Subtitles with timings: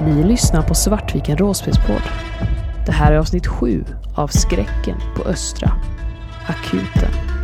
[0.00, 2.02] Ni lyssnar på Svartviken råspelspodd.
[2.86, 5.72] Det här är avsnitt sju av Skräcken på Östra.
[6.46, 7.34] Akuten.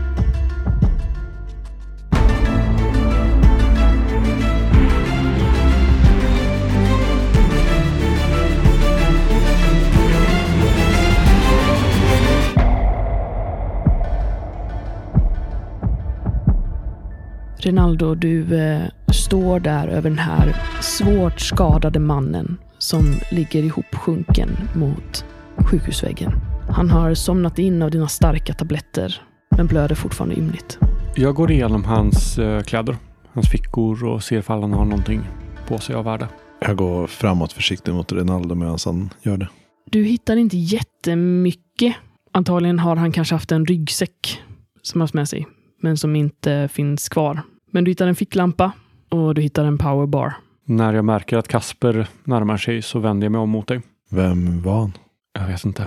[17.63, 25.25] Rinaldo, du eh, står där över den här svårt skadade mannen som ligger ihopsjunken mot
[25.57, 26.33] sjukhusväggen.
[26.69, 29.23] Han har somnat in av dina starka tabletter,
[29.57, 30.79] men blöder fortfarande ymnigt.
[31.17, 32.97] Jag går igenom hans eh, kläder,
[33.33, 35.21] hans fickor och ser ifall han har någonting
[35.69, 36.29] på sig av värde.
[36.61, 39.49] Jag går framåt försiktigt mot Rinaldo medan han gör det.
[39.91, 41.95] Du hittar inte jättemycket.
[42.33, 44.41] Antagligen har han kanske haft en ryggsäck
[44.83, 45.47] som han haft med sig,
[45.83, 47.43] men som inte finns kvar.
[47.73, 48.73] Men du hittar en ficklampa
[49.11, 50.35] och du hittar en powerbar.
[50.65, 53.81] När jag märker att Kasper närmar sig så vänder jag mig om mot dig.
[54.11, 54.93] Vem var han?
[55.39, 55.87] Jag vet inte.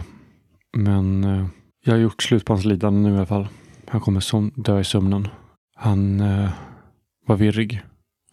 [0.77, 1.45] Men eh,
[1.85, 3.47] jag har gjort slut på hans lidande nu i alla fall.
[3.87, 5.27] Han kommer som dö i sömnen.
[5.75, 6.49] Han eh,
[7.27, 7.81] var virrig.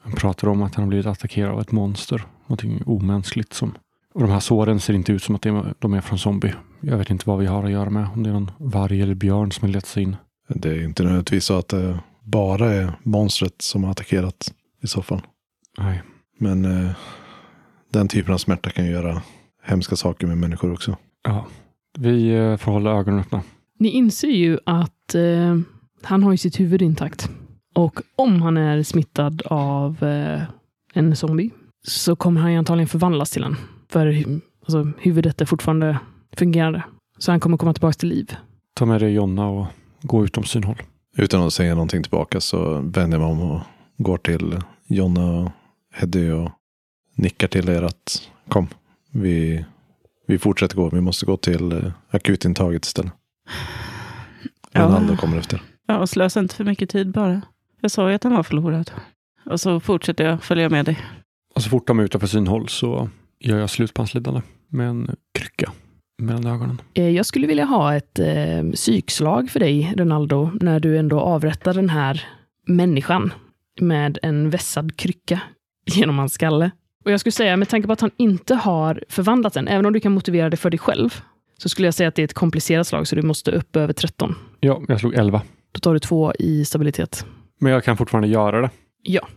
[0.02, 2.22] Han pratar om att han har blivit attackerad av ett monster.
[2.46, 3.72] Någonting omänskligt som...
[4.14, 6.54] Och de här såren ser inte ut som att de är- de är från zombie.
[6.80, 8.08] Jag vet inte vad vi har att göra med.
[8.14, 10.16] Om det är någon varg eller björn som har letat sig in.
[10.48, 15.02] Det är inte nödvändigtvis så att det bara är monstret som har attackerat i så
[15.02, 15.20] fall.
[15.78, 16.02] Nej.
[16.38, 16.90] Men eh,
[17.92, 19.22] den typen av smärta kan ju göra
[19.62, 20.96] hemska saker med människor också.
[21.22, 21.46] Ja.
[21.98, 23.42] Vi eh, får hålla ögonen öppna.
[23.78, 25.58] Ni inser ju att eh,
[26.02, 27.30] han har ju sitt huvud intakt.
[27.74, 30.42] Och om han är smittad av eh,
[30.94, 31.50] en zombie
[31.86, 33.56] så kommer han ju antagligen förvandlas till en.
[33.88, 34.24] För
[34.60, 35.98] alltså, huvudet är fortfarande
[36.36, 36.82] fungerande.
[37.18, 38.36] Så han kommer komma tillbaka till liv.
[38.74, 39.66] Ta med dig Jonna och
[40.02, 40.82] gå utom synhåll.
[41.16, 43.60] Utan att säga någonting tillbaka så vänder jag mig om och
[44.02, 45.50] går till Jonna och
[45.94, 46.50] Heddy och
[47.16, 48.68] nickar till er att kom,
[49.12, 49.64] vi,
[50.26, 50.90] vi fortsätter gå.
[50.90, 53.12] Vi måste gå till eh, akutintaget istället.
[54.72, 54.82] Ja.
[54.82, 55.62] Ronaldo kommer efter.
[55.86, 57.42] Ja, och slösa inte för mycket tid bara.
[57.80, 58.90] Jag sa ju att han var förlorad.
[59.46, 60.98] Och så fortsätter jag följa med dig.
[61.54, 63.08] Och så fort de är utanför synhåll så
[63.40, 65.72] gör jag slut på hans lidande med en krycka
[66.22, 66.80] mellan ögonen.
[66.94, 71.74] Eh, Jag skulle vilja ha ett eh, psykslag för dig, Ronaldo, när du ändå avrättar
[71.74, 72.24] den här
[72.66, 73.32] människan
[73.80, 75.40] med en vässad krycka
[75.86, 76.70] genom hans skalle.
[77.04, 79.92] Och jag skulle säga, med tanke på att han inte har förvandlats än, även om
[79.92, 81.22] du kan motivera det för dig själv,
[81.58, 83.92] så skulle jag säga att det är ett komplicerat slag, så du måste upp över
[83.92, 84.34] 13.
[84.60, 85.42] Ja, jag slog 11.
[85.72, 87.26] Då tar du två i stabilitet.
[87.60, 88.70] Men jag kan fortfarande göra det.
[89.02, 89.28] Ja.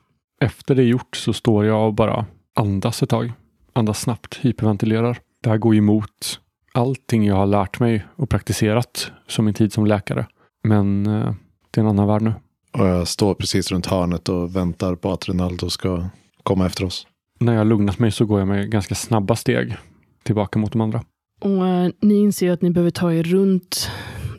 [0.41, 3.31] Efter det är gjort så står jag och bara andas ett tag.
[3.73, 5.17] Andas snabbt, hyperventilerar.
[5.43, 6.39] Det här går emot
[6.73, 10.25] allting jag har lärt mig och praktiserat som min tid som läkare.
[10.63, 11.33] Men eh,
[11.71, 12.33] det är en annan värld nu.
[12.77, 16.05] Och jag står precis runt hörnet och väntar på att Ronaldo ska
[16.43, 17.07] komma efter oss.
[17.39, 19.75] När jag har lugnat mig så går jag med ganska snabba steg
[20.23, 21.03] tillbaka mot de andra.
[21.41, 23.91] Och eh, ni inser att ni behöver ta er runt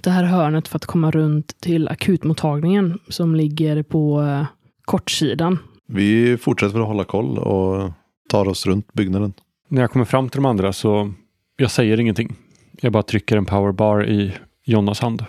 [0.03, 4.47] det här hörnet för att komma runt till akutmottagningen som ligger på eh,
[4.85, 5.59] kortsidan.
[5.89, 7.93] Vi fortsätter att hålla koll och
[8.29, 9.33] tar oss runt byggnaden.
[9.69, 11.13] När jag kommer fram till de andra så
[11.57, 12.37] jag säger ingenting.
[12.81, 14.33] Jag bara trycker en powerbar i
[14.65, 15.25] Jonnas hand.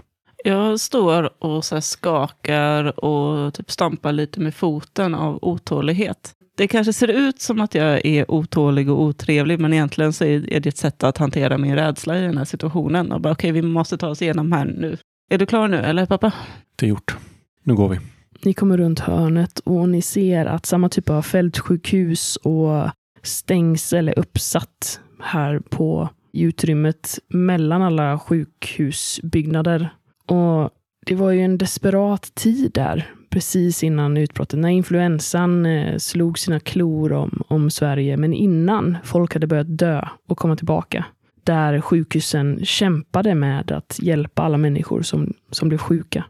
[0.48, 6.34] Jag står och så här skakar och typ stampar lite med foten av otålighet.
[6.58, 10.60] Det kanske ser ut som att jag är otålig och otrevlig, men egentligen så är
[10.60, 13.12] det ett sätt att hantera min rädsla i den här situationen.
[13.12, 14.98] Och bara, okej, vi måste ta oss igenom här nu.
[15.30, 16.32] Är du klar nu, eller pappa?
[16.76, 17.18] Det är gjort.
[17.64, 18.00] Nu går vi.
[18.44, 22.90] Ni kommer runt hörnet och ni ser att samma typ av fältsjukhus och
[23.24, 29.90] stängsel är uppsatt här på utrymmet mellan alla sjukhusbyggnader.
[30.26, 30.70] Och
[31.06, 36.60] det var ju en desperat tid där, precis innan utbrottet, när influensan eh, slog sina
[36.60, 41.06] klor om, om Sverige, men innan folk hade börjat dö och komma tillbaka.
[41.44, 46.26] Där sjukhusen kämpade med att hjälpa alla människor som, som blev sjuka.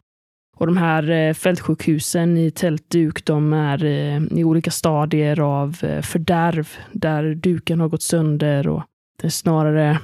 [0.57, 6.69] Och de här eh, fältsjukhusen i tältduk, de är eh, i olika stadier av fördärv,
[6.91, 8.83] där duken har gått sönder och
[9.21, 9.99] det är snarare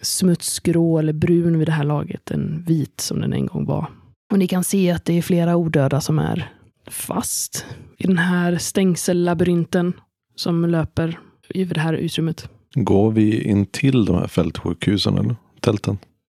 [0.00, 3.86] smutsgrå eller brun vid det här laget än vit som den en gång var.
[4.32, 6.52] Och ni kan se att det är flera odöda som är
[6.90, 7.66] fast
[7.98, 9.92] i den här stängsellabyrinten
[10.36, 11.18] som löper
[11.54, 12.48] över det här utrymmet.
[12.74, 15.98] Går vi in till de här fältsjukhusen eller tälten?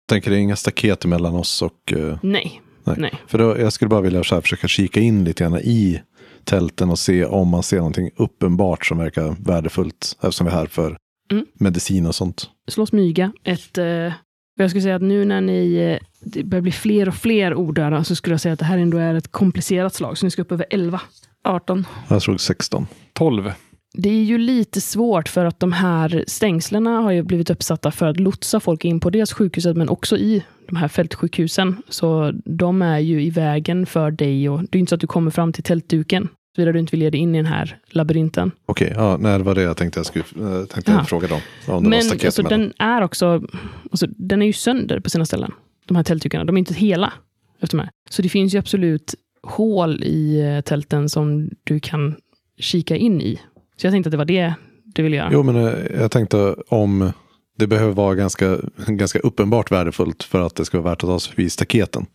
[0.08, 1.92] Tänker det är inga staket mellan oss och...
[1.92, 2.96] eh, Nej, Nej.
[2.98, 3.12] nej.
[3.26, 6.00] för då, jag skulle bara vilja så här försöka kika in lite grann i
[6.44, 10.16] tälten och se om man ser någonting uppenbart som verkar värdefullt.
[10.22, 10.96] Eftersom vi är här för
[11.30, 11.46] Mm.
[11.54, 12.50] medicin och sånt.
[12.68, 13.32] Slå smyga.
[13.44, 14.12] Ett, eh,
[14.56, 18.04] jag skulle säga att nu när ni eh, det börjar bli fler och fler odöda
[18.04, 20.18] så skulle jag säga att det här ändå är ett komplicerat slag.
[20.18, 21.00] Så ni ska upp över 11.
[21.44, 21.86] 18.
[22.08, 22.86] Jag slog 16.
[23.12, 23.52] 12.
[23.96, 28.06] Det är ju lite svårt för att de här stängslen har ju blivit uppsatta för
[28.06, 31.82] att lotsa folk in på dels sjukhuset men också i de här fältsjukhusen.
[31.88, 35.06] Så de är ju i vägen för dig och det är inte så att du
[35.06, 36.28] kommer fram till tältduken.
[36.56, 38.50] Såvida du inte vill ge dig in i den här labyrinten.
[38.66, 41.04] Okej, ja, nej, det var det jag tänkte jag skulle äh, tänkte jag Ja.
[41.04, 41.40] fråga dem.
[41.66, 43.42] Om det var Men staket alltså, den är också,
[43.90, 45.52] alltså, den är ju sönder på sina ställen.
[45.86, 47.12] De här tältdukarna, de är inte hela.
[47.60, 47.90] Efter här.
[48.10, 52.14] Så det finns ju absolut hål i eh, tälten som du kan
[52.58, 53.40] kika in i.
[53.76, 54.54] Så jag tänkte att det var det
[54.84, 55.28] du ville göra.
[55.32, 57.12] Jo, men eh, jag tänkte om
[57.58, 61.20] det behöver vara ganska, ganska uppenbart värdefullt för att det ska vara värt att ta
[61.20, 62.06] sig förbi staketen.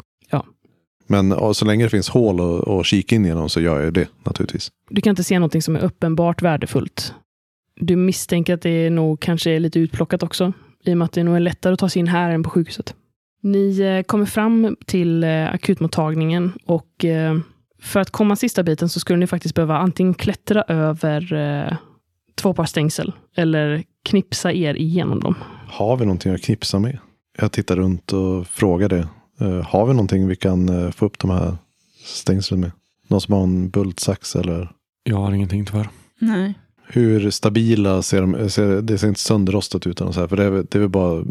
[1.11, 4.07] Men så länge det finns hål och, och kika in genom så gör jag det
[4.23, 4.71] naturligtvis.
[4.89, 7.13] Du kan inte se någonting som är uppenbart värdefullt.
[7.75, 10.53] Du misstänker att det är nog kanske är lite utplockat också.
[10.83, 12.49] I och med att det nog är lättare att ta sig in här än på
[12.49, 12.95] sjukhuset.
[13.41, 17.37] Ni eh, kommer fram till eh, akutmottagningen och eh,
[17.81, 21.77] för att komma sista biten så skulle ni faktiskt behöva antingen klättra över
[22.35, 25.35] två par stängsel eller knipsa er igenom dem.
[25.67, 26.97] Har vi någonting att knipsa med?
[27.37, 29.07] Jag tittar runt och frågar det.
[29.39, 31.55] Eh, har vi någonting vi kan eh, få upp de här
[32.05, 32.71] stängslen med?
[33.07, 34.71] Någon som har en bultsax eller?
[35.03, 35.89] Jag har ingenting tyvärr.
[36.19, 36.53] Nej.
[36.87, 38.49] Hur stabila ser de?
[38.49, 40.01] Ser, det ser inte sönderrostat ut.
[40.01, 41.23] eller så här, För det är, det är väl bara,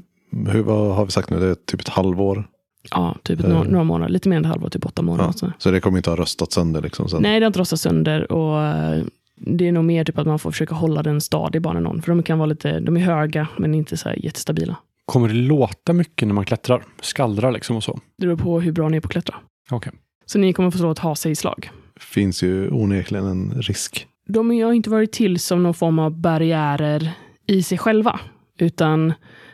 [0.48, 1.38] hur, vad har vi sagt nu?
[1.40, 2.44] Det är typ ett halvår.
[2.90, 3.64] Ja, typ Eh.
[3.64, 4.12] några, månader.
[4.12, 5.28] Lite mer än ett halvår, typ åtta månader.
[5.28, 5.32] Ja.
[5.32, 5.52] Så.
[5.58, 7.08] Så det kommer inte ha röstat sönder liksom.
[7.08, 7.22] Sen.
[7.22, 9.02] Nej, det har inte rostat sönder och eh,
[9.36, 12.02] det är nog mer typ att man får försöka hålla den stadig bara någon.
[12.02, 14.76] För de kan vara lite, de är höga men inte så här jättestabila.
[15.08, 16.84] Kommer det låta mycket när man klättrar?
[17.00, 18.00] Skallrar liksom och så?
[18.18, 19.34] Det beror på hur bra ni är på att klättra.
[19.70, 19.92] Okej.
[20.26, 21.70] Så ni kommer få slå ett ha sig slag.
[22.00, 24.06] Finns ju onekligen en risk.
[24.26, 27.10] De har inte varit till som någon form av barriärer
[27.46, 28.20] i sig själva,
[28.58, 29.12] utan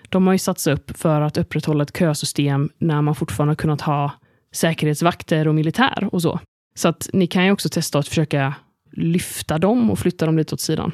[0.09, 3.81] de har ju satts upp för att upprätthålla ett kösystem när man fortfarande har kunnat
[3.81, 4.11] ha
[4.53, 6.41] säkerhetsvakter och militär och så.
[6.77, 8.55] Så att ni kan ju också testa att försöka
[8.93, 10.93] lyfta dem och flytta dem lite åt sidan.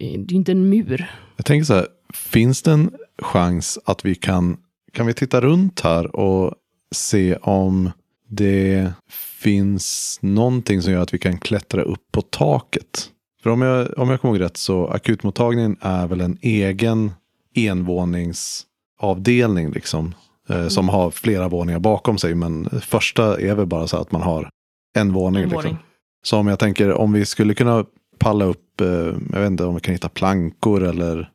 [0.00, 1.10] Eh, Det är ju inte en mur.
[1.36, 2.90] Jag tänker så här, finns det en
[3.22, 4.56] chans att vi kan,
[4.92, 6.54] kan vi titta runt här och
[6.94, 7.90] se om
[8.28, 8.92] det
[9.40, 13.10] finns någonting som gör att vi kan klättra upp på taket?
[13.42, 17.12] För om jag, om jag kommer ihåg rätt så akutmottagningen är väl en egen
[17.54, 20.14] envåningsavdelning liksom.
[20.48, 22.34] Eh, som har flera våningar bakom sig.
[22.34, 24.50] Men första är väl bara så att man har
[24.96, 25.42] en våning.
[25.42, 25.64] En liksom.
[25.64, 25.78] våning.
[26.22, 27.84] Så om jag tänker om vi skulle kunna
[28.18, 28.88] palla upp, eh,
[29.32, 31.30] jag vet inte om vi kan hitta plankor eller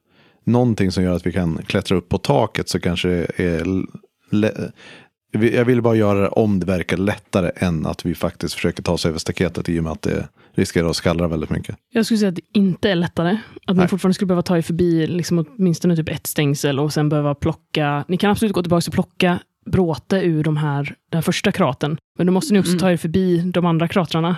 [0.50, 4.72] någonting som gör att vi kan klättra upp på taket så kanske det är
[5.32, 8.92] jag vill bara göra det om det verkar lättare än att vi faktiskt försöker ta
[8.92, 11.76] oss över staketet i och med att det riskerar att skallra väldigt mycket.
[11.94, 13.38] Jag skulle säga att det inte är lättare.
[13.66, 13.88] Att ni Nej.
[13.88, 18.06] fortfarande skulle behöva ta er förbi liksom åtminstone typ ett stängsel och sen behöva plocka.
[18.08, 21.98] Ni kan absolut gå tillbaka och plocka bråte ur de här, den första kraten.
[22.18, 22.80] Men då måste ni också Mm.
[22.80, 24.36] ta er förbi de andra kratrarna.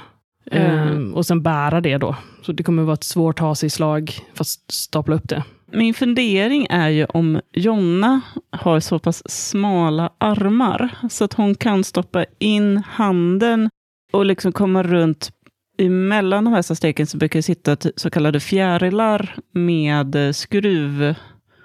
[0.52, 0.88] Mm.
[0.88, 2.16] Ehm, och sen bära det då.
[2.42, 5.44] Så det kommer vara ett svårt ha sig slag fast stapla upp det.
[5.74, 8.22] Min fundering är ju om Jonna
[8.52, 13.70] har så pass smala armar så att hon kan stoppa in handen
[14.14, 15.32] och liksom komma runt
[15.78, 21.16] emellan de här stegen så brukar det sitta så kallade fjärilar med skruv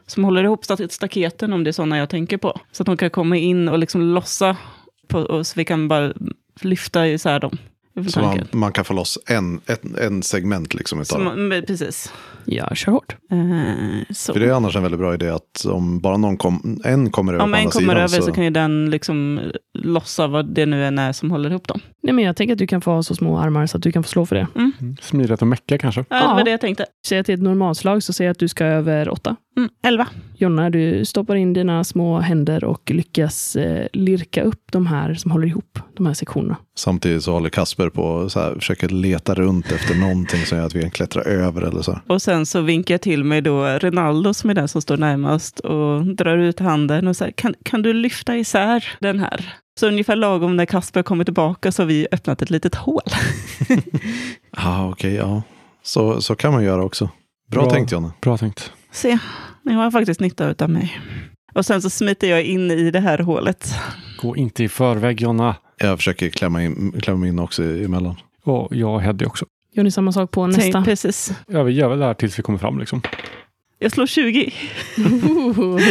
[0.07, 2.61] som håller ihop sta- staketen om det är sådana jag tänker på.
[2.73, 4.57] Så att hon kan komma in och liksom lossa
[5.09, 6.13] på, och så vi kan bara
[6.61, 7.59] lyfta isär dem.
[8.09, 12.13] Så man, man kan få loss en, ett, en segment liksom utav man, precis.
[12.47, 13.17] Ja, kör hårt.
[13.31, 14.33] Eh, så.
[14.33, 17.33] För det är annars en väldigt bra idé att om bara någon kom, en kommer
[17.33, 18.33] över Om på en kommer sidan över så...
[18.33, 19.41] kan ju den liksom
[19.79, 21.81] lossa vad det nu än är som håller ihop dem.
[22.03, 23.93] Nej, men jag tänker att du kan få ha så små armar så att du
[23.93, 24.47] kan få slå för det.
[25.01, 26.05] Smidigt att mecka kanske?
[26.09, 26.87] Ja, det var det jag tänkte.
[27.07, 29.37] Säg att det är ett normalslag så säg att du ska över åtta.
[29.57, 30.07] Mm, elva.
[30.39, 35.31] Jonna, du stoppar in dina små händer och lyckas eh, lirka upp de här som
[35.31, 36.57] håller ihop de här sektionerna.
[36.77, 40.67] Samtidigt så håller Kasper på och så här, försöker leta runt efter någonting som gör
[40.67, 41.99] att vi kan klättra över eller så.
[42.07, 45.61] Och sen så vinkar jag till mig då Rinaldo som är den som står närmast
[45.61, 49.55] och drar ut handen och säger kan, kan du lyfta isär den här?
[49.81, 53.03] Så ungefär lagom när Kasper kommer tillbaka så har vi öppnat ett litet hål.
[54.57, 55.43] Ja, okej, ja.
[55.83, 57.11] Så, så kan man göra också.
[57.51, 57.71] Bra, Bra.
[57.71, 58.13] tänkt Jonna.
[58.21, 58.73] Bra tänkt.
[58.93, 59.19] Se,
[59.67, 61.01] ni har faktiskt nytta av mig.
[61.55, 63.75] Och sen så smiter jag in i det här hålet.
[64.21, 65.57] Gå inte i förväg Jonna.
[65.79, 68.17] Jag försöker klämma in, klämma in också emellan.
[68.43, 69.47] Och jag och Heddy också.
[69.73, 70.73] Gör ni samma sak på nästa?
[70.73, 71.33] Tänk, precis.
[71.47, 73.03] Ja, vi gör väl det här tills vi kommer fram liksom.
[73.79, 74.53] Jag slår 20.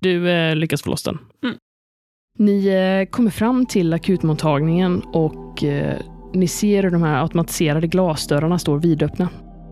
[0.00, 1.18] du eh, lyckas få loss den.
[1.42, 1.56] Mm.
[2.38, 6.00] Ni eh, kommer fram till akutmottagningen och eh,
[6.34, 9.28] ni ser hur de här automatiserade glasdörrarna står vidöppna.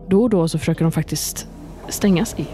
[0.08, 1.48] Då och då så försöker de faktiskt
[1.88, 2.46] stängas i.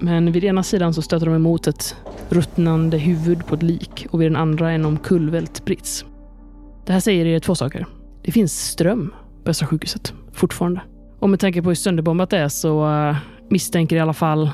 [0.00, 1.96] Men vid ena sidan så stöter de emot ett
[2.28, 6.04] ruttnande huvud på ett lik och vid den andra en omkullvält brits.
[6.86, 7.86] Det här säger er två saker.
[8.22, 9.14] Det finns ström
[9.44, 10.80] på Östra sjukhuset fortfarande.
[11.18, 13.16] Och med tanke på hur sönderbombat det är så uh,
[13.50, 14.50] misstänker i alla fall...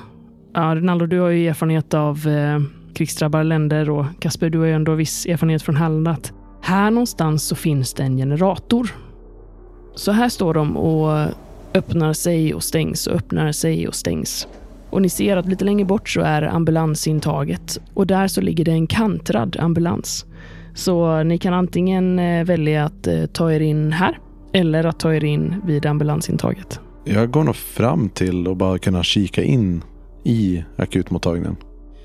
[0.54, 2.62] Ja, Rinaldo, du har ju erfarenhet av uh,
[2.94, 6.08] krigsdrabbade länder och Kasper, du har ju ändå viss erfarenhet från Halland.
[6.08, 6.32] att
[6.62, 8.94] Här någonstans så finns det en generator.
[9.94, 11.28] Så här står de och
[11.74, 14.48] öppnar sig och stängs och öppnar sig och stängs.
[14.94, 18.70] Och ni ser att lite längre bort så är ambulansintaget och där så ligger det
[18.70, 20.26] en kantrad ambulans.
[20.74, 24.18] Så ni kan antingen eh, välja att eh, ta er in här
[24.52, 26.80] eller att ta er in vid ambulansintaget.
[27.04, 29.82] Jag går nog fram till att bara kunna kika in
[30.24, 31.56] i akutmottagningen.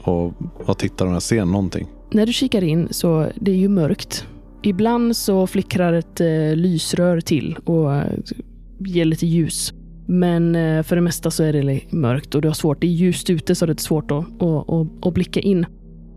[0.02, 0.34] Och,
[0.66, 1.88] och titta om jag ser någonting.
[2.12, 4.28] När du kikar in så det är ju mörkt.
[4.64, 7.92] Ibland så flickrar ett eh, lysrör till och
[8.80, 9.74] ger lite ljus.
[10.12, 12.82] Men eh, för det mesta så är det mörkt och du har svårt.
[12.82, 15.66] Det är ljust ute så det är svårt att, att, att, att blicka in.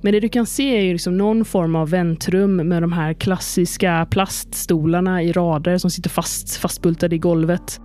[0.03, 3.13] Men det du kan se är ju liksom någon form av väntrum med de här
[3.13, 7.81] klassiska plaststolarna i rader som sitter fast, fastbultade i golvet.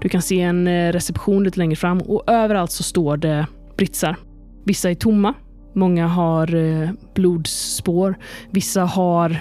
[0.00, 4.16] Du kan se en eh, reception lite längre fram och överallt så står det britsar.
[4.64, 5.34] Vissa är tomma.
[5.74, 8.14] Många har eh, blodspår.
[8.50, 9.36] Vissa har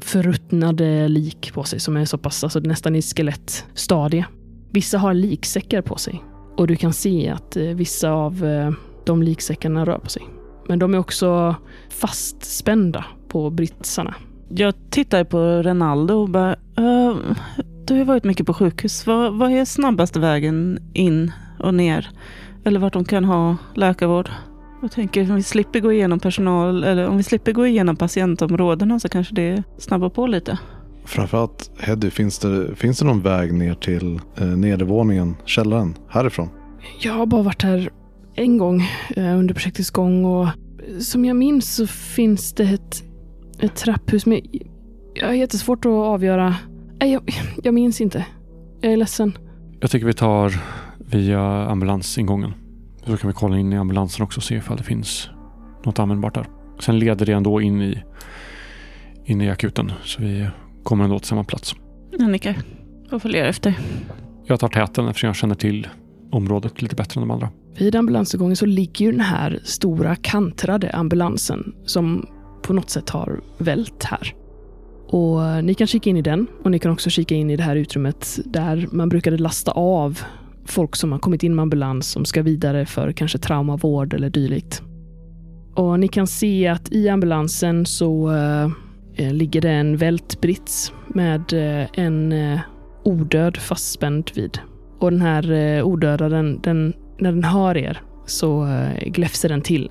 [0.00, 4.26] förruttnade lik på sig som är så pass, alltså nästan i skelettstadie.
[4.72, 6.22] Vissa har liksäckar på sig
[6.56, 8.70] och du kan se att eh, vissa av eh,
[9.04, 10.22] de liksäckarna rör på sig.
[10.68, 11.56] Men de är också
[11.90, 14.14] fastspända på britsarna.
[14.48, 17.16] Jag tittar på Renaldo och bara, uh,
[17.86, 19.06] du har varit mycket på sjukhus.
[19.06, 22.10] Vad, vad är snabbaste vägen in och ner?
[22.64, 24.30] Eller vart de kan ha läkarvård?
[24.82, 29.00] Jag tänker om vi slipper gå igenom personal, eller om vi slipper gå igenom patientområdena
[29.00, 30.58] så kanske det snabbar på lite.
[31.04, 36.48] Framförallt Heddy, finns det, finns det någon väg ner till eh, nedervåningen, källaren, härifrån?
[37.00, 37.90] Jag har bara varit här
[38.34, 38.82] en gång
[39.16, 40.48] eh, under projektets gång och
[41.00, 43.02] som jag minns så finns det ett,
[43.60, 44.26] ett trapphus.
[44.26, 44.40] Men
[45.14, 46.56] jag har jättesvårt att avgöra.
[47.00, 48.26] Nej, jag, jag minns inte.
[48.80, 49.38] Jag är ledsen.
[49.80, 50.52] Jag tycker vi tar
[50.98, 52.54] via ambulansingången.
[53.06, 55.30] Så kan vi kolla in i ambulansen också och se ifall det finns
[55.84, 56.46] något användbart där.
[56.80, 58.02] Sen leder det ändå in i,
[59.24, 59.92] in i akuten.
[60.04, 60.48] Så vi
[60.82, 61.74] kommer ändå till samma plats.
[62.18, 62.56] Jag nickar
[63.10, 63.78] och följer efter.
[64.46, 65.88] Jag tar täten eftersom jag känner till
[66.30, 67.48] området lite bättre än de andra.
[67.78, 72.26] Vid ambulansutgången så ligger ju den här stora kantrade ambulansen som
[72.62, 74.34] på något sätt har vält här.
[75.08, 77.62] Och Ni kan kika in i den och ni kan också kika in i det
[77.62, 80.20] här utrymmet där man brukade lasta av
[80.64, 84.82] folk som har kommit in med ambulans som ska vidare för kanske traumavård eller dylikt.
[85.74, 88.70] Och Ni kan se att i ambulansen så äh,
[89.16, 92.60] ligger det en vält brits med äh, en äh,
[93.04, 94.58] odöd fastspänd vid.
[94.98, 99.90] Och den här odöda, den, den när den hör er så eh, gläfser den till.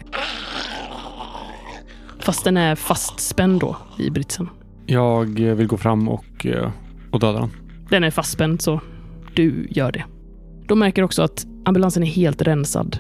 [2.20, 4.50] Fast den är fastspänd då i britsen.
[4.86, 6.72] Jag eh, vill gå fram och, eh,
[7.12, 7.50] och döda den.
[7.90, 8.82] Den är fastspänd så
[9.36, 10.04] du gör det.
[10.68, 13.00] De märker också att ambulansen är helt rensad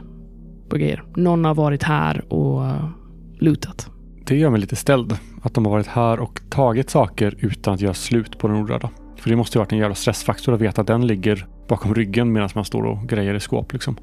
[0.69, 1.03] på grejer.
[1.15, 2.61] Någon har varit här och
[3.39, 3.89] lutat.
[4.25, 5.17] Det gör mig lite ställd.
[5.41, 8.89] Att de har varit här och tagit saker utan att göra slut på den orörda.
[9.15, 12.31] För det måste ju varit en jävla stressfaktor att veta att den ligger bakom ryggen
[12.31, 13.97] medan man står och grejer i skåp liksom.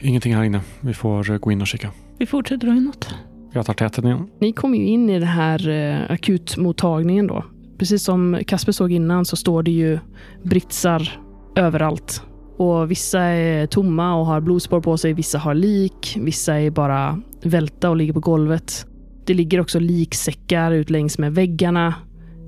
[0.00, 0.60] Ingenting här inne.
[0.80, 1.90] Vi får eh, gå in och kika.
[2.18, 3.14] Vi fortsätter då inåt.
[3.52, 4.26] Jag tar täten igen.
[4.40, 7.44] Ni kommer ju in i den här eh, akutmottagningen då.
[7.78, 9.98] Precis som Kasper såg innan så står det ju
[10.42, 11.20] britsar
[11.56, 12.22] överallt.
[12.56, 15.12] Och vissa är tomma och har blodspår på sig.
[15.12, 16.18] Vissa har lik.
[16.20, 18.86] Vissa är bara välta och ligger på golvet.
[19.26, 21.94] Det ligger också liksäckar ut längs med väggarna.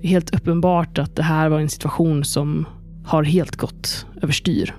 [0.00, 2.66] Det är helt uppenbart att det här var en situation som
[3.04, 4.74] har helt gått överstyr.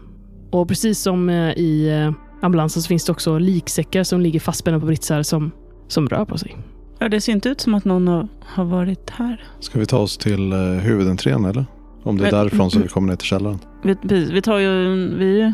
[0.52, 2.12] Och precis som eh, i
[2.42, 5.52] ambulansen så finns det också liksäckar som ligger fastspända på britsar som,
[5.88, 6.58] som rör på sig.
[7.00, 9.44] Ja, det ser inte ut som att någon har, har varit här.
[9.60, 11.66] Ska vi ta oss till uh, huvudentrén eller?
[12.04, 13.60] Om det är därifrån som vi kommer ner till källaren.
[13.84, 15.54] Vi, vi, tar ju, vi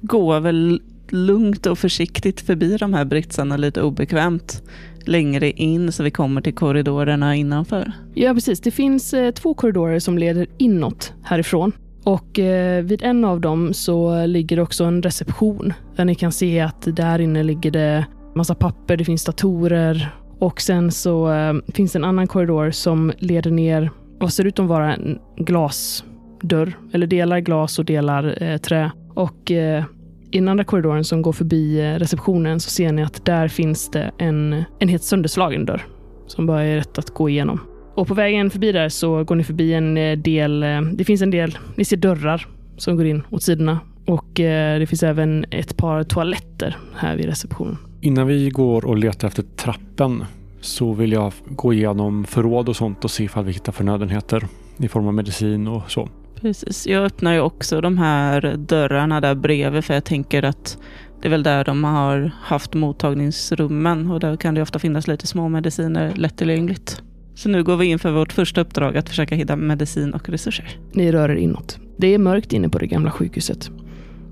[0.00, 4.62] går väl lugnt och försiktigt förbi de här britsarna lite obekvämt
[5.08, 7.92] längre in så vi kommer till korridorerna innanför.
[8.14, 8.60] Ja, precis.
[8.60, 11.72] Det finns eh, två korridorer som leder inåt härifrån.
[12.04, 16.32] Och eh, vid en av dem så ligger det också en reception där ni kan
[16.32, 21.54] se att där inne ligger det massa papper, det finns datorer och sen så eh,
[21.74, 26.78] finns det en annan korridor som leder ner vad ser ut att vara en glasdörr,
[26.92, 28.90] eller delar glas och delar eh, trä.
[29.14, 29.84] Och eh,
[30.32, 33.90] i den andra korridoren som går förbi eh, receptionen så ser ni att där finns
[33.90, 35.86] det en, en helt sönderslagen dörr
[36.26, 37.60] som bara är rätt att gå igenom.
[37.94, 41.22] Och på vägen förbi där så går ni förbi en eh, del, eh, det finns
[41.22, 42.46] en del, ni ser dörrar
[42.76, 43.78] som går in åt sidorna.
[44.06, 47.76] Och det finns även ett par toaletter här vid receptionen.
[48.00, 50.24] Innan vi går och letar efter trappen
[50.60, 54.46] så vill jag gå igenom förråd och sånt och se ifall vi hittar förnödenheter
[54.76, 56.08] i form av medicin och så.
[56.42, 56.86] Precis.
[56.86, 60.78] Jag öppnar ju också de här dörrarna där bredvid för jag tänker att
[61.20, 65.26] det är väl där de har haft mottagningsrummen och där kan det ofta finnas lite
[65.26, 67.02] små mediciner lättillgängligt.
[67.34, 70.78] Så nu går vi in för vårt första uppdrag att försöka hitta medicin och resurser.
[70.92, 71.78] Ni rör er inåt.
[71.96, 73.70] Det är mörkt inne på det gamla sjukhuset.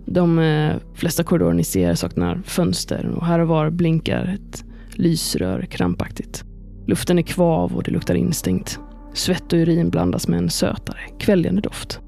[0.06, 5.62] De eh, flesta korridorer ni ser saknar fönster och här och var blinkar ett lysrör
[5.62, 6.44] krampaktigt.
[6.86, 8.80] Luften är kvav och det luktar instängt.
[9.14, 12.00] Svett och urin blandas med en sötare, kväljande doft.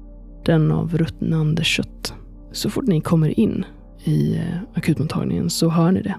[0.45, 2.13] Den av ruttnande kött.
[2.51, 3.65] Så fort ni kommer in
[4.03, 6.15] i eh, akutmottagningen så hör ni det.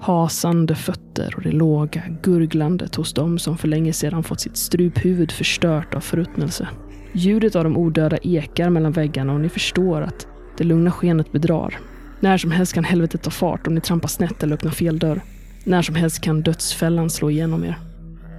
[0.00, 5.32] Hasande fötter och det låga gurglandet hos dem som för länge sedan fått sitt struphuvud
[5.32, 6.68] förstört av förruttnelse.
[7.12, 10.26] Ljudet av de odöda ekar mellan väggarna och ni förstår att
[10.58, 11.78] det lugna skenet bedrar.
[12.20, 15.20] När som helst kan helvetet ta fart om ni trampar snett eller öppnar fel dörr.
[15.64, 17.78] När som helst kan dödsfällan slå igenom er.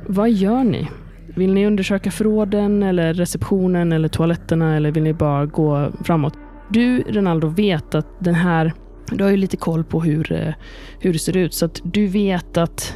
[0.08, 0.88] Vad gör ni?
[1.36, 6.34] Vill ni undersöka förråden eller receptionen eller toaletterna eller vill ni bara gå framåt?
[6.70, 8.74] Du, Rinaldo vet att den här...
[9.12, 10.54] Du har ju lite koll på hur, eh,
[11.00, 12.94] hur det ser ut, så att du vet att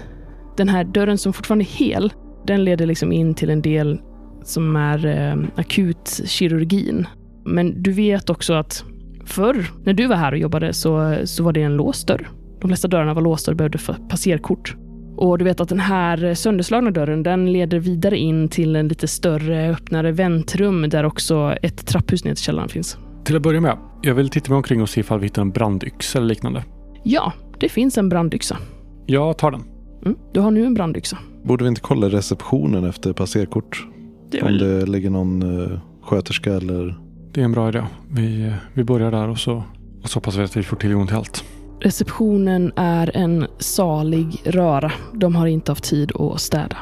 [0.57, 2.13] den här dörren som fortfarande är hel,
[2.47, 4.01] den leder liksom in till en del
[4.43, 7.07] som är eh, akutkirurgin.
[7.45, 8.83] Men du vet också att
[9.25, 12.29] förr, när du var här och jobbade, så, så var det en låst dörr.
[12.61, 14.75] De flesta dörrarna var låsta och du behövde passerkort.
[15.17, 19.07] Och du vet att den här sönderslagna dörren, den leder vidare in till en lite
[19.07, 22.97] större, öppnare väntrum där också ett trapphus ner till källaren finns.
[23.25, 25.51] Till att börja med, jag vill titta mig omkring och se ifall vi hittar en
[25.51, 26.63] brandyxa eller liknande.
[27.03, 28.57] Ja, det finns en brandyxa.
[29.05, 29.63] Jag tar den.
[30.05, 31.17] Mm, du har nu en brandyxa.
[31.43, 33.87] Borde vi inte kolla receptionen efter passerkort?
[34.31, 36.95] Det är Om väl det ligger någon uh, sköterska eller...
[37.33, 37.83] Det är en bra idé.
[38.11, 39.63] Vi, vi börjar där och så,
[40.03, 41.43] och så hoppas vi att vi får tillgång till allt.
[41.79, 44.91] Receptionen är en salig röra.
[45.13, 46.77] De har inte haft tid att städa.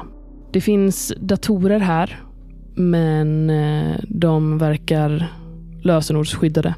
[0.53, 2.19] Det finns datorer här,
[2.75, 5.27] men eh, de verkar
[5.81, 6.75] lösenordsskyddade.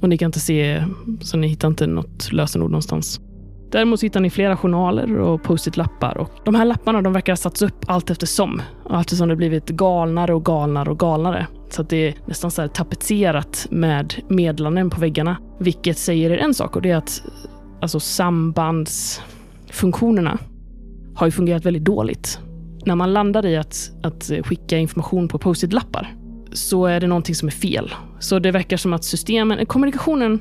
[0.00, 0.84] Och ni kan inte se,
[1.20, 3.20] så ni hittar inte något lösenord någonstans.
[3.72, 6.18] Däremot hittar ni flera journaler och post-it-lappar.
[6.18, 8.62] Och de här lapparna de verkar ha satts upp allt eftersom.
[8.84, 11.46] Och eftersom det blivit galnare och galnare och galnare.
[11.70, 15.36] Så att det är nästan så här tapetserat med meddelanden på väggarna.
[15.58, 17.22] Vilket säger er en sak och det är att
[17.82, 20.38] alltså sambandsfunktionerna
[21.14, 22.38] har ju fungerat väldigt dåligt.
[22.86, 26.14] När man landar i att, att skicka information på post-it-lappar
[26.52, 27.94] så är det någonting som är fel.
[28.18, 30.40] Så det verkar som att systemen, kommunikationen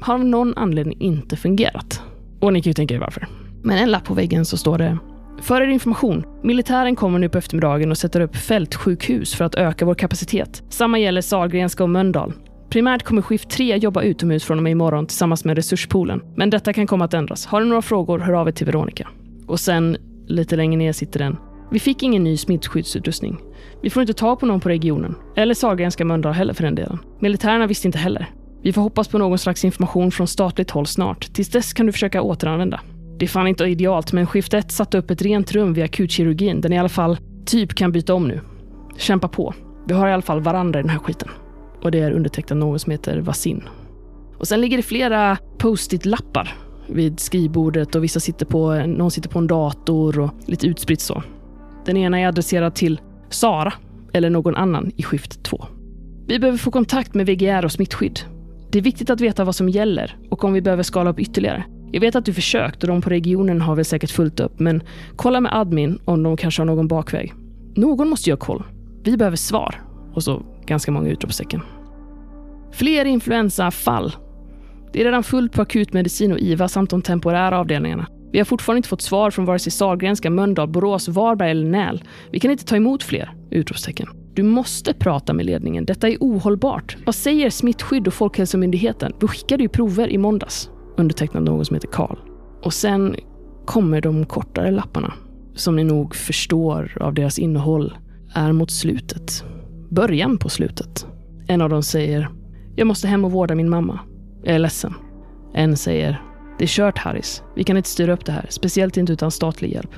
[0.00, 2.02] har av någon anledning inte fungerat.
[2.40, 3.26] Och ni kan ju tänka er varför.
[3.62, 4.98] Men en lapp på väggen så står det
[5.42, 6.24] för er information.
[6.42, 10.62] Militären kommer nu på eftermiddagen och sätter upp fältsjukhus för att öka vår kapacitet.
[10.68, 12.32] Samma gäller Sahlgrenska och Mölndal.
[12.70, 16.22] Primärt kommer skift 3 jobba utomhus från och med imorgon tillsammans med resurspoolen.
[16.36, 17.46] Men detta kan komma att ändras.
[17.46, 19.08] Har du några frågor, hör av er till Veronica.
[19.46, 21.36] Och sen, lite längre ner sitter den.
[21.70, 23.36] Vi fick ingen ny smittskyddsutrustning.
[23.82, 25.14] Vi får inte ta på någon på regionen.
[25.36, 26.98] Eller Sahlgrenska Mölndal heller för den delen.
[27.20, 28.30] Militärerna visste inte heller.
[28.62, 31.34] Vi får hoppas på någon slags information från statligt håll snart.
[31.34, 32.80] Tills dess kan du försöka återanvända.
[33.18, 36.60] Det är fan inte idealt, men skift 1 satte upp ett rent rum vid akutkirurgin
[36.60, 38.40] där ni i alla fall typ kan byta om nu.
[38.96, 39.54] Kämpa på.
[39.86, 41.28] Vi har i alla fall varandra i den här skiten.
[41.82, 43.62] Och det är undertecknat någon som heter Vasin.
[44.38, 46.54] Och sen ligger det flera post-it-lappar
[46.88, 51.22] vid skrivbordet och vissa sitter på, någon sitter på en dator och lite utspritt så.
[51.86, 53.72] Den ena är adresserad till Sara
[54.12, 55.64] eller någon annan i skift 2.
[56.26, 58.20] Vi behöver få kontakt med VGR och smittskydd.
[58.70, 61.64] Det är viktigt att veta vad som gäller och om vi behöver skala upp ytterligare.
[61.92, 64.82] Jag vet att du försökt och de på regionen har väl säkert fullt upp, men
[65.16, 67.34] kolla med admin om de kanske har någon bakväg.
[67.74, 68.62] Någon måste göra koll.
[69.04, 69.82] Vi behöver svar.
[70.14, 71.62] Och så ganska många utropstecken.
[72.72, 74.16] Fler influensafall.
[74.92, 78.06] Det är redan fullt på akutmedicin och IVA samt de temporära avdelningarna.
[78.32, 82.04] Vi har fortfarande inte fått svar från vare sig Sahlgrenska, Mölndal, Borås, Varberg eller Näl.
[82.30, 83.34] Vi kan inte ta emot fler!
[83.50, 84.08] Utropstecken.
[84.34, 85.84] Du måste prata med ledningen.
[85.84, 86.96] Detta är ohållbart.
[87.06, 89.12] Vad säger smittskydd och Folkhälsomyndigheten?
[89.20, 90.70] Vi skickade ju prover i måndags.
[90.96, 92.18] Undertecknad någon som heter Karl.
[92.62, 93.16] Och sen
[93.66, 95.12] kommer de kortare lapparna.
[95.54, 97.96] Som ni nog förstår av deras innehåll
[98.34, 99.44] är mot slutet.
[99.90, 101.06] Början på slutet.
[101.46, 102.28] En av dem säger
[102.76, 104.00] “Jag måste hem och vårda min mamma.
[104.42, 104.94] Jag är ledsen.”
[105.54, 106.22] En säger
[106.58, 107.42] “Det är kört Harris.
[107.56, 109.90] Vi kan inte styra upp det här, speciellt inte utan statlig hjälp.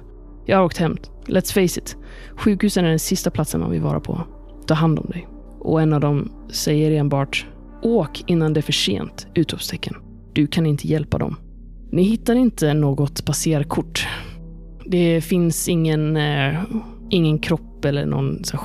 [0.46, 0.96] Jag har åkt hem.
[1.26, 1.96] Let's face it.
[2.36, 4.20] Sjukhusen är den sista platsen man vill vara på.
[4.66, 7.46] Ta hand om dig.” Och en av dem säger enbart
[7.82, 9.94] “Åk innan det är för sent!” utropstecken.
[10.32, 11.36] Du kan inte hjälpa dem.
[11.92, 14.08] Ni hittar inte något passerkort.
[14.86, 16.62] Det finns ingen, eh,
[17.10, 18.64] ingen kropp eller någon så här,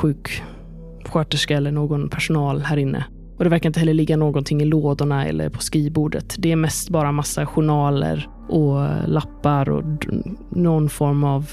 [1.05, 3.05] sjuksköterska eller någon personal här inne.
[3.37, 6.35] Och det verkar inte heller ligga någonting i lådorna eller på skrivbordet.
[6.37, 10.07] Det är mest bara massa journaler och lappar och
[10.49, 11.49] någon form av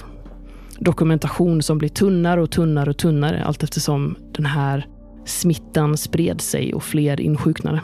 [0.78, 4.86] dokumentation som blir tunnare och tunnare och tunnare allt eftersom den här
[5.24, 7.80] smittan spred sig och fler insjuknade.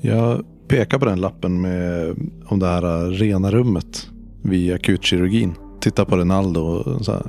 [0.00, 4.10] Jag pekar på den lappen med om det här rena rummet
[4.42, 5.54] vid akutkirurgin.
[5.80, 7.22] Tittar på Renaldo och så här,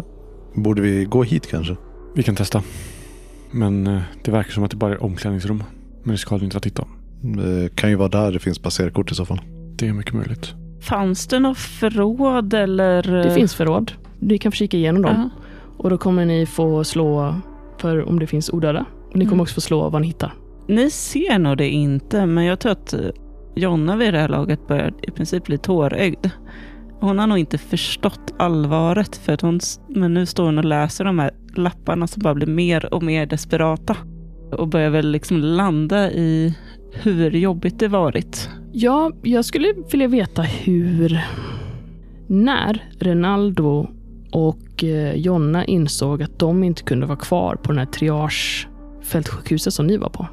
[0.56, 1.76] Borde vi gå hit kanske?
[2.16, 2.62] Vi kan testa.
[3.54, 5.64] Men eh, det verkar som att det bara är omklädningsrum.
[6.04, 6.86] Men det ska du inte titta.
[7.22, 9.42] Det kan ju vara där det finns passerkort i så fall.
[9.76, 10.54] Det är mycket möjligt.
[10.82, 13.04] Fanns det något förråd eller?
[13.24, 13.92] Det finns förråd.
[14.20, 15.30] Ni kan kika igenom dem.
[15.36, 15.44] Ja.
[15.78, 17.36] Och då kommer ni få slå
[17.78, 18.86] för om det finns odöda.
[19.12, 19.42] Och ni kommer Mm.
[19.42, 20.34] också få slå vad ni hittar.
[20.68, 23.00] Ni ser nog det inte, men jag tror att eh,
[23.56, 26.30] Jonna vid det här laget börjar i princip bli tårögd.
[27.04, 31.06] Hon har nog inte förstått allvaret, för att hon, men nu står hon och läser
[31.06, 33.98] de här lapparna som bara blir mer och mer desperata.
[34.52, 36.56] Och börjar väl liksom landa i
[36.94, 38.50] hur jobbigt det varit.
[38.72, 41.22] Ja, jag skulle vilja veta hur...
[42.28, 43.88] När Renaldo
[44.32, 49.88] och eh, Jonna insåg att de inte kunde vara kvar på den här triagefältsjukhuset som
[49.88, 50.28] ni var på.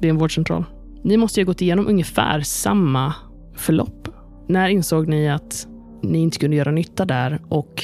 [0.00, 0.64] Det är en vårdcentral.
[1.02, 3.14] Ni måste ju ha gått igenom ungefär samma
[3.56, 4.08] förlopp.
[4.46, 5.68] När insåg ni att
[6.02, 7.82] ni inte kunde göra nytta där och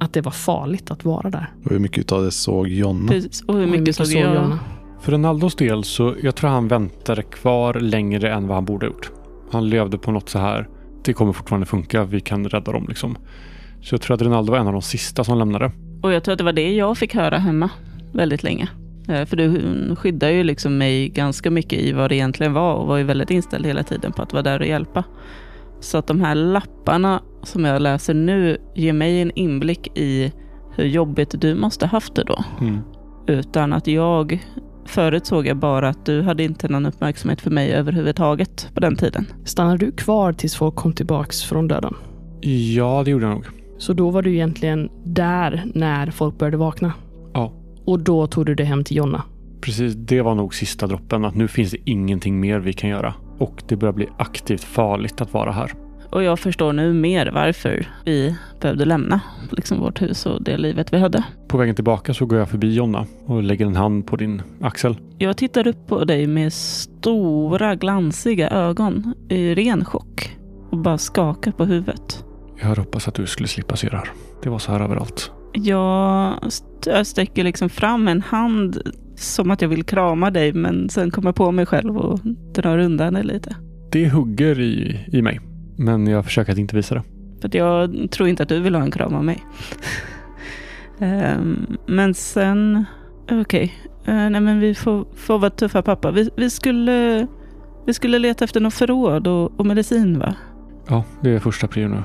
[0.00, 1.52] att det var farligt att vara där?
[1.64, 3.08] Och hur mycket av det såg Jonna?
[3.08, 3.42] Precis.
[3.42, 4.34] Och hur mycket, såg jag?
[4.34, 4.58] Jonna?
[5.00, 8.92] För Ronaldos del så jag tror han väntade kvar längre än vad han borde ha
[8.92, 9.10] gjort.
[9.50, 10.68] Han levde på något så här.
[11.04, 12.04] Det kommer fortfarande funka.
[12.04, 13.16] Vi kan rädda dem liksom.
[13.82, 15.72] Så jag tror att Ronaldo var en av de sista som lämnade.
[16.02, 17.70] Och jag tror att det var det jag fick höra hemma
[18.12, 18.68] väldigt länge.
[19.08, 22.86] Eh, För du skyddar ju liksom mig ganska mycket i vad det egentligen var och
[22.86, 25.04] var ju väldigt inställd hela tiden på att vara där och hjälpa.
[25.80, 30.32] Så att de här lapparna som jag läser nu ger mig en inblick i
[30.74, 32.44] hur jobbigt du måste haft det då.
[32.60, 32.78] Mm.
[33.26, 34.44] Utan att jag,
[34.86, 38.96] förut såg jag bara att du hade inte någon uppmärksamhet för mig överhuvudtaget på den
[38.96, 39.26] tiden.
[39.44, 41.94] Stannade du kvar tills folk kom tillbaks från döden?
[42.40, 43.46] Ja, det gjorde jag nog.
[43.78, 46.92] Så då var du egentligen där när folk började vakna?
[47.34, 47.52] Ja.
[47.84, 49.22] Och då tog du det hem till Jonna?
[49.60, 51.24] Precis, det var nog sista droppen.
[51.24, 53.14] Att nu finns det ingenting mer vi kan göra.
[53.38, 55.72] Och det börjar bli aktivt farligt att vara här.
[56.10, 59.20] Och jag förstår nu mer varför vi behövde lämna
[59.50, 61.24] liksom vårt hus och det livet vi hade.
[61.48, 64.96] På vägen tillbaka så går jag förbi Jonna och lägger en hand på din axel.
[65.18, 70.36] Jag tittar upp på dig med stora glansiga ögon i ren chock
[70.70, 72.24] och bara skakar på huvudet.
[72.60, 74.10] Jag hade hoppats att du skulle slippa se det här.
[74.42, 75.32] Det var så här överallt.
[75.52, 78.82] Jag, st- jag sträcker liksom fram en hand
[79.16, 82.20] som att jag vill krama dig men sen kommer jag på mig själv och
[82.54, 83.56] drar undan det lite.
[83.92, 85.40] Det hugger i, i mig.
[85.76, 87.02] Men jag försöker att inte visa det.
[87.40, 89.44] För att jag tror inte att du vill ha en kram av mig.
[90.98, 92.84] Ehm, men sen,
[93.30, 93.72] okej,
[94.06, 96.10] Eh, nej men vi får, får vara tuffa pappa.
[96.10, 97.26] Vi, vi, skulle,
[97.86, 100.34] vi skulle leta efter något förråd och, och medicin va?
[100.88, 102.02] Ja, det är första prio nu.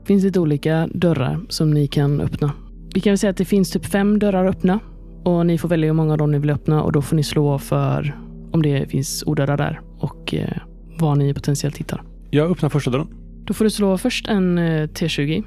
[0.00, 2.52] Det finns lite olika dörrar som ni kan öppna.
[2.94, 4.80] Vi kan väl säga att det finns typ fem dörrar att öppna
[5.24, 7.22] och ni får välja hur många av dem ni vill öppna och då får ni
[7.22, 8.18] slå för
[8.52, 10.58] om det finns odöda där och eh,
[10.98, 12.02] vad ni potentiellt hittar.
[12.30, 13.08] Jag öppnar första dörren.
[13.44, 15.44] Då får du slå först en eh, T20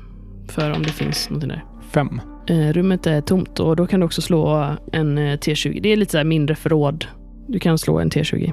[0.48, 1.66] för om det finns någonting där.
[1.92, 2.22] Fem.
[2.48, 5.82] Eh, rummet är tomt och då kan du också slå en eh, T20.
[5.82, 7.06] Det är lite så här mindre förråd.
[7.48, 8.52] Du kan slå en T20.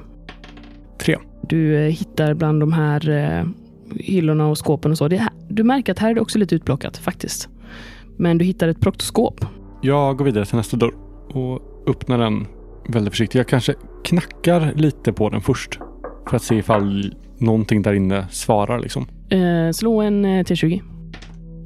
[0.99, 1.17] Tre.
[1.49, 3.45] Du eh, hittar bland de här eh,
[3.99, 5.07] hyllorna och skåpen och så.
[5.07, 7.49] Det här, du märker att här är det också lite utblockat faktiskt.
[8.17, 9.45] Men du hittar ett proktoskop.
[9.81, 12.47] Jag går vidare till nästa dörr och öppnar den
[12.87, 13.35] väldigt försiktigt.
[13.35, 15.79] Jag kanske knackar lite på den först.
[16.29, 19.07] För att se ifall någonting där inne svarar liksom.
[19.29, 20.81] Eh, slå en eh, T20.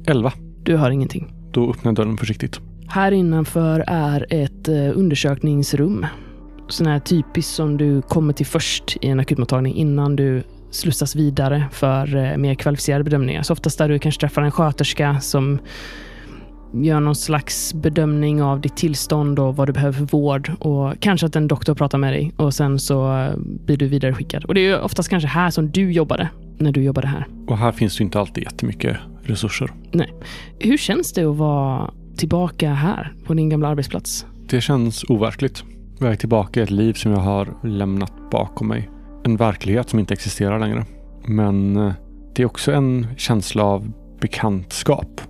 [0.06, 0.32] Elva.
[0.62, 1.32] Du har ingenting.
[1.52, 2.60] Då öppnar jag dörren försiktigt.
[2.88, 6.06] Här innanför är ett eh, undersökningsrum.
[6.68, 11.64] Sån här typiskt som du kommer till först i en akutmottagning innan du slussas vidare
[11.72, 13.42] för eh, mer kvalificerade bedömningar.
[13.42, 15.58] Så oftast där du kanske träffar en sköterska som
[16.72, 20.52] gör någon slags bedömning av ditt tillstånd och vad du behöver för vård.
[20.58, 24.14] Och kanske att en doktor pratar med dig och sen så eh, blir du vidare
[24.14, 24.44] skickad.
[24.44, 26.28] Och det är oftast kanske här som du jobbade
[26.58, 27.26] när du jobbade här.
[27.46, 29.70] Och här finns det inte alltid jättemycket resurser.
[30.58, 34.26] Hur känns det att vara tillbaka här på din gamla arbetsplats?
[34.48, 35.64] Det känns overkligt.
[36.00, 38.90] Jag är tillbaka i ett liv som jag har lämnat bakom mig.
[39.24, 40.84] En verklighet som inte existerar längre.
[41.26, 41.92] Men eh,
[42.34, 45.20] det är också en känsla av bekantskap.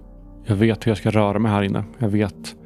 [0.50, 1.84] Jag vet hur jag ska röra mig här inne.
[1.98, 2.56] Jag vet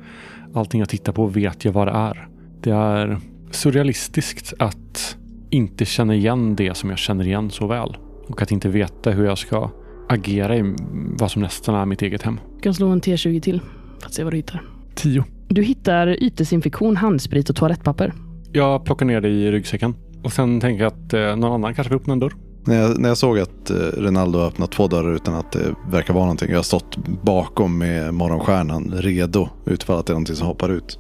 [0.55, 2.29] allting jag tittar på vet jag vad det är.
[2.61, 3.19] Det är
[3.51, 5.17] surrealistiskt att
[5.51, 7.97] inte känna igen det som jag känner igen så väl.
[8.29, 9.71] Och att inte veta hur jag ska
[10.09, 10.75] agera i
[11.19, 12.41] vad som nästan är mitt eget hem.
[12.55, 13.61] Du kan slå en T20 till
[14.01, 14.63] för att se vad du hittar.
[14.95, 15.25] Tio.
[15.49, 18.13] Du hittar ytdesinfektion, handsprit och toalettpapper.
[18.53, 19.95] Jag plockar ner det i ryggsäcken.
[20.23, 22.35] Och sen tänker jag att eh, någon annan kanske vill öppna en dörr.
[22.67, 26.15] När jag, när jag såg att eh, Ronaldo öppnat två dörrar utan att det verkar
[26.15, 26.51] vara någonting.
[26.51, 30.99] Jag har stått bakom med morgonstjärnan redo utfall att det är någonting som hoppar ut.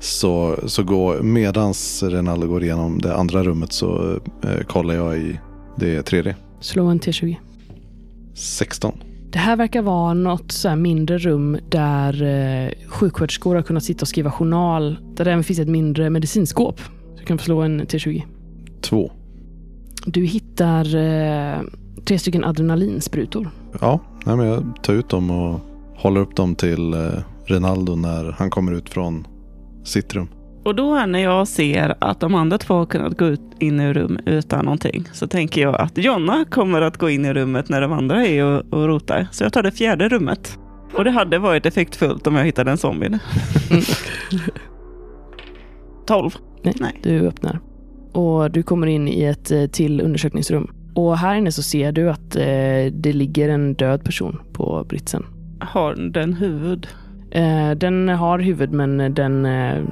[0.00, 5.40] Så, så går, medans Renaldo går igenom det andra rummet så eh, kollar jag i
[5.76, 6.36] det tredje.
[6.60, 7.36] Slå en T20.
[8.34, 8.98] 16.
[9.30, 14.08] Det här verkar vara något så mindre rum där eh, sjuksköterskor har kunnat sitta och
[14.08, 14.96] skriva journal.
[15.16, 16.80] Där det även finns ett mindre medicinskåp.
[16.80, 18.22] Så du kan få slå en T20.
[18.80, 19.12] 2.
[20.06, 21.60] Du hittar eh,
[22.04, 23.50] tre stycken adrenalinsprutor.
[23.80, 25.60] Ja, nej, men jag tar ut dem och
[25.96, 27.00] håller upp dem till eh,
[27.46, 29.26] Renaldo när han kommer ut från
[29.84, 30.28] sitt rum.
[30.64, 33.92] Och då när jag ser att de andra två har kunnat gå ut, in i
[33.92, 37.80] rum utan någonting så tänker jag att Jonna kommer att gå in i rummet när
[37.80, 39.28] de andra är och, och rotar.
[39.32, 40.58] Så jag tar det fjärde rummet.
[40.94, 43.18] Och det hade varit effektfullt om jag hittade en zombie.
[46.06, 46.30] 12.
[46.62, 47.00] Nej, Nej.
[47.02, 47.60] du öppnar.
[48.14, 50.70] Och du kommer in i ett eh, till undersökningsrum.
[50.94, 55.26] Och här inne så ser du att eh, det ligger en död person på britsen.
[55.60, 56.86] Har den huvud?
[57.30, 59.82] Eh, den har huvud men den, eh,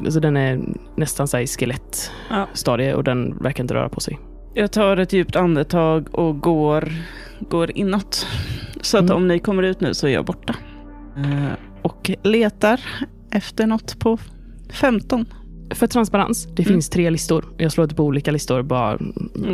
[0.00, 0.60] alltså den är
[0.96, 4.18] nästan så i skelettstadie och den verkar inte röra på sig.
[4.54, 6.92] Jag tar ett djupt andetag och går,
[7.50, 8.26] går inåt.
[8.80, 9.16] Så att Mm.
[9.16, 10.54] om ni kommer ut nu så är jag borta.
[11.16, 12.80] Eh, och letar
[13.30, 14.18] efter något på
[14.72, 15.26] 15.
[15.74, 16.72] För transparens, det Mm.
[16.74, 17.44] finns tre listor.
[17.58, 18.98] Jag slår på olika listor bara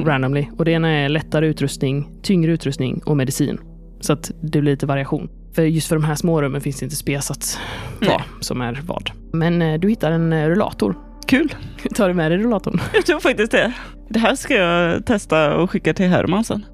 [0.04, 0.46] randomly.
[0.58, 3.58] Och det ena är lättare utrustning, tyngre utrustning och medicin.
[4.00, 5.28] Så att det blir lite variation.
[5.52, 7.58] För just för de här små rummen finns det inte spesat
[8.00, 8.20] vad Nej.
[8.40, 9.10] som är vad.
[9.32, 10.94] Men eh, du hittar en eh, rullator.
[11.26, 11.54] Kul.
[11.94, 12.80] Tar du med dig rullatorn?
[12.94, 13.72] Jag tror faktiskt det.
[14.08, 16.64] Det här ska jag testa och skicka till Herman sen.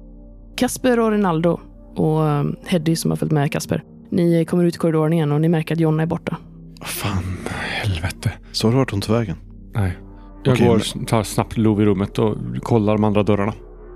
[0.57, 1.59] Kasper och Rinaldo
[1.95, 3.83] och eh, Heddy som har följt med Kasper.
[4.09, 6.37] Ni kommer ut i korridoren igen och ni märker att Jonna är borta.
[6.85, 8.31] Fan, Helvete.
[8.51, 9.37] så har du hört hon tog vägen?
[9.73, 9.97] Nej.
[10.43, 13.53] Jag Okej, går, tar snabbt lov i rummet och kollar de andra dörrarna.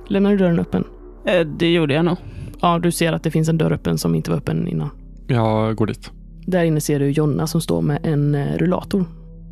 [0.07, 0.83] Lämnar du dörren öppen?
[1.25, 2.17] Eh, Det gjorde jag nog.
[2.61, 4.89] Ja, du ser att det finns en dörr öppen som inte var öppen innan.
[5.27, 6.11] Jag går dit.
[6.45, 9.05] Där inne ser du Jonna som står med en eh, rullator.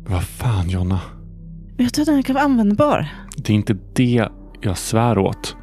[0.08, 1.00] Vad fan Jonna?
[1.76, 3.08] Jag tror att den kan vara användbar.
[3.36, 4.28] Det är inte det
[4.60, 5.56] jag svär åt.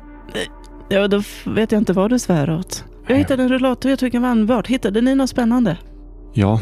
[0.89, 2.83] Ja, då f- vet jag inte vad du svär åt.
[3.07, 4.67] Jag hittade en rullator jag tycker var användbart.
[4.67, 5.77] Hittade ni något spännande?
[6.33, 6.59] Ja.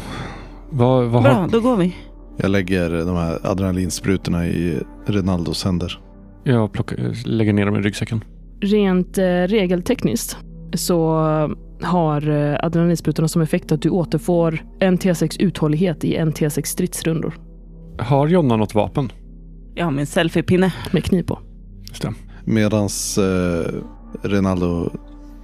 [0.76, 1.48] Vad, vad Bra, har...
[1.48, 1.96] då går vi.
[2.36, 6.00] Jag lägger de här adrenalinsprutorna i Renaldos händer.
[6.44, 8.24] Jag plockar, lägger ner dem i ryggsäcken.
[8.60, 10.36] Rent eh, regeltekniskt
[10.74, 11.18] så
[11.82, 17.34] har eh, adrenalinsprutorna som effekt att du återfår en T6 uthållighet i en T6 stridsrundor
[17.98, 19.12] Har Jonna något vapen?
[19.74, 20.74] Jag har min selfiepinne.
[20.92, 21.38] med kniv på.
[21.88, 22.14] Just det.
[22.44, 23.74] Medans eh,
[24.22, 24.90] Renaldo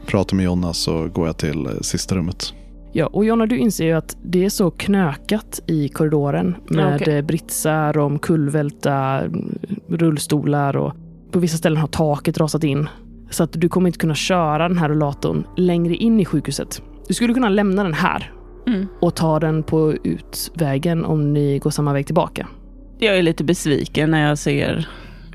[0.07, 2.55] pratar med Jonna så går jag till eh, sista rummet.
[2.93, 6.97] Ja, och Jonna, du inser ju att det är så knökat i korridoren med Ja,
[6.97, 7.17] okej.
[7.19, 10.93] eh, britsar, omkullvälta mm, rullstolar och
[11.31, 12.89] på vissa ställen har taket rasat in.
[13.31, 16.83] Så att du kommer inte kunna köra den här rullatorn längre in i sjukhuset.
[17.09, 18.33] Du skulle kunna lämna den här
[18.67, 18.87] Mm.
[19.01, 22.47] och ta den på utvägen om ni går samma väg tillbaka.
[22.99, 24.89] Jag är lite besviken när jag ser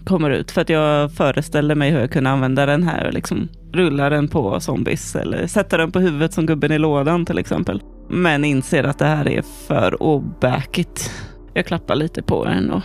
[0.06, 0.52] kommer ut.
[0.52, 4.60] För att jag föreställer mig hur jag kunde använda den här liksom rulla den på
[4.60, 5.16] zombies.
[5.16, 7.84] Eller sätta den på huvudet som gubben i lådan till exempel.
[8.10, 11.12] Men inser att det här är för obäkigt.
[11.54, 12.82] Jag klappar lite på den och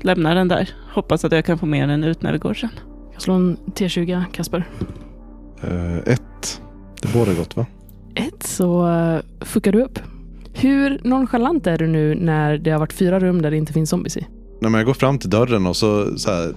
[0.00, 0.70] lämnar den där.
[0.92, 2.70] Hoppas att jag kan få med den ut när vi går sen.
[3.12, 4.68] Jag slår en T20, Kasper.
[5.62, 6.60] Eh, ett.
[7.02, 7.66] Det båda gott va?
[8.14, 9.98] Ett så uh, fuckar du upp.
[10.52, 13.90] Hur nonchalant är du nu när det har varit fyra rum där det inte finns
[13.90, 14.26] zombies i?
[14.60, 16.54] Nej, men jag går fram till dörren och så, så här,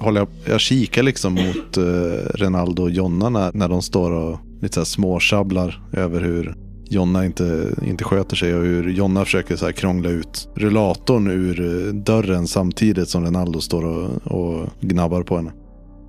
[0.00, 1.82] håller jag, jag kikar liksom mot eh,
[2.34, 6.54] Renaldo och Jonna när, när de står och lite så här småsjabblar över hur
[6.90, 11.60] Jonna inte, inte sköter sig och hur Jonna försöker så här krångla ut rullatorn ur
[11.60, 15.52] eh, dörren samtidigt som Renaldo står och, och gnabbar på henne.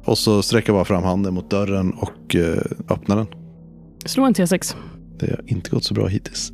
[0.06, 3.28] Och så sträcker jag bara fram handen mot dörren och eh, öppnar den.
[4.06, 4.76] Slå en T6.
[5.20, 6.52] Det har inte gått så bra hittills.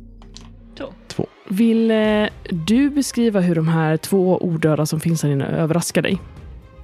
[0.78, 0.84] Två.
[1.08, 1.26] Två.
[1.48, 2.26] Vill eh,
[2.66, 6.20] du beskriva hur de här två odöda som finns här inne överraskar dig?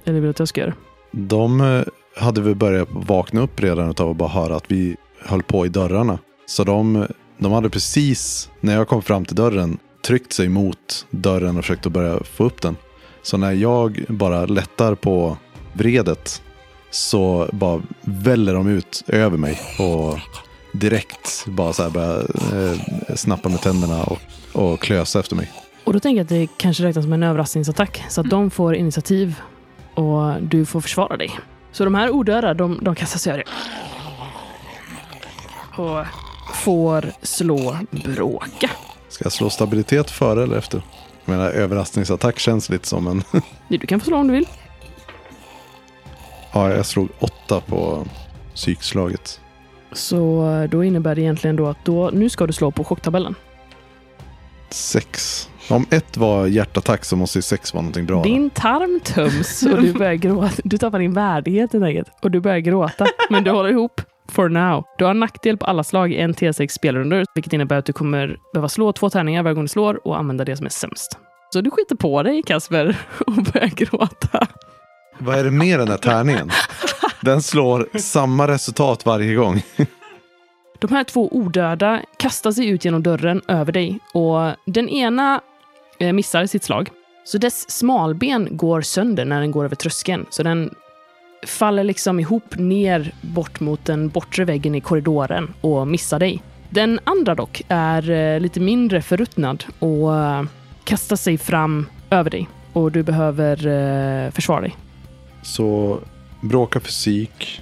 [0.05, 0.73] Eller vill du att jag ska göra?
[1.11, 1.83] De eh,
[2.15, 5.69] hade väl börjat vakna upp redan av att bara höra att vi höll på i
[5.69, 6.19] dörrarna.
[6.45, 11.57] Så de, de hade precis, när jag kom fram till dörren, tryckt sig mot dörren
[11.57, 12.75] och försökt att börja få upp den.
[13.21, 15.37] Så när jag bara lättar på
[15.73, 16.41] vredet
[16.89, 20.19] så bara väller de ut över mig och
[20.71, 22.19] direkt bara så här börjar
[22.53, 24.19] eh, snappa med tänderna och,
[24.53, 25.51] och klösa efter mig.
[25.83, 28.03] Och då tänker jag att det kanske räknas som en överraskningsattack.
[28.09, 29.35] Så att de får initiativ
[29.95, 31.31] och du får försvara dig.
[31.71, 33.53] Så de här odöda, de, de kastar sig över dig.
[35.77, 36.05] Och
[36.53, 38.69] får slå bråka.
[39.09, 40.81] Ska jag slå stabilitet före eller efter?
[41.25, 43.23] Jag menar överraskningsattack känns lite som en
[43.67, 44.47] Du kan få slå om du vill.
[46.51, 48.05] Ja, jag slog åtta på
[48.55, 49.41] psykslaget.
[49.91, 53.35] Så då innebär det egentligen då att då, nu ska du slå på chocktabellen.
[54.69, 55.49] Sex.
[55.69, 58.23] Om ett var hjärtattack så måste ju sex vara någonting bra.
[58.23, 60.61] Din tarm töms och du börjar gråta.
[60.63, 62.07] Du tappar din värdighet helt enkelt.
[62.21, 63.05] Och du börjar gråta.
[63.29, 64.01] Men du håller ihop.
[64.29, 64.83] For now.
[64.97, 68.37] Du har nackdel på alla slag i en T6 spelrundor, vilket innebär att du kommer
[68.53, 71.17] behöva slå två tärningar varje gång du slår och använda det som är sämst.
[71.53, 72.97] Så du skiter på dig, Kasper,
[73.27, 74.47] och börjar gråta.
[75.17, 76.51] Vad är det med den här tärningen?
[77.21, 79.61] Den slår samma resultat varje gång.
[80.79, 85.41] De här två odöda kastar sig ut genom dörren över dig och den ena
[85.99, 86.89] Eh, missar sitt slag.
[87.23, 90.25] Så dess smalben går sönder när den går över tröskeln.
[90.29, 90.73] Så den
[91.45, 96.43] faller liksom ihop ner bort mot den bortre väggen i korridoren och missar dig.
[96.69, 100.43] Den andra dock är eh, lite mindre förruttnad och eh,
[100.83, 104.75] kastar sig fram över dig och du behöver försvara dig.
[105.43, 105.99] Så
[106.41, 107.61] bråka fysik.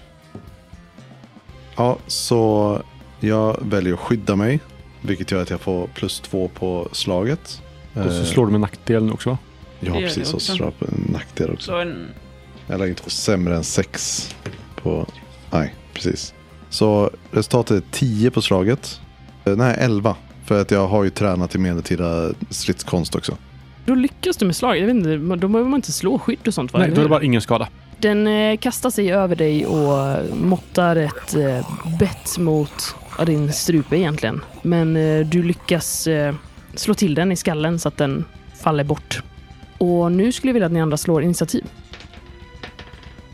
[1.76, 2.82] Ja, så
[3.20, 4.60] jag väljer att skydda mig.
[5.02, 7.63] Vilket gör att jag får plus två på slaget.
[7.94, 9.38] Och så slår du med nackdelen också va?
[9.80, 10.34] Ja, precis.
[10.34, 11.72] Och så slår jag på en nackdel också.
[11.72, 12.08] Så en,
[12.68, 14.30] Jag lär inte sämre än sex
[14.76, 15.06] på...
[15.52, 16.34] Nej, precis.
[16.70, 19.00] Så resultatet är 10 på slaget.
[19.46, 20.16] Eh, Nej, 11.
[20.46, 23.38] För att jag har ju tränat i medeltida stridskonst också.
[23.86, 24.80] Då lyckas du med slaget.
[24.82, 26.80] Jag vet inte, då behöver man inte slå skydd och sånt va?
[26.80, 27.68] Nej, då är det bara ingen skada.
[27.98, 31.68] Den eh, kastar sig över dig och måttar ett eh,
[32.00, 34.42] bett mot din strupe egentligen.
[34.62, 36.36] Men eh, du lyckas eh,
[36.76, 38.26] slå till den i skallen så att den
[38.64, 39.24] faller bort.
[39.78, 41.64] Och nu skulle jag vilja att ni andra slår initiativ.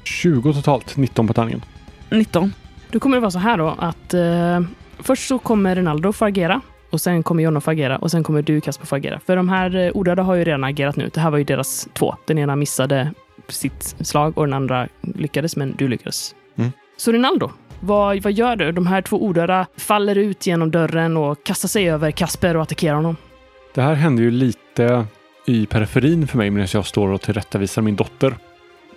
[0.03, 1.61] 20 totalt, 19 på tärningen.
[2.09, 2.53] 19.
[2.91, 4.61] Då kommer det vara så här då att eh,
[4.99, 8.41] först så kommer Ronaldo få agera och sen kommer Jonna få agera och sen kommer
[8.41, 9.19] du Kasper få agera.
[9.25, 11.09] För de här eh, odöda har ju redan agerat nu.
[11.13, 12.15] Det här var ju deras två.
[12.25, 13.13] Den ena missade
[13.47, 16.35] sitt slag och den andra lyckades, men du lyckades.
[16.55, 16.71] Mm.
[16.97, 18.71] Så Ronaldo, vad, vad gör du?
[18.71, 22.95] De här två odöda faller ut genom dörren och kastar sig över Kasper och attackerar
[22.95, 23.15] honom.
[23.73, 25.05] Det här händer ju lite
[25.45, 28.35] i periferin för mig medan jag står och tillrättavisar min dotter.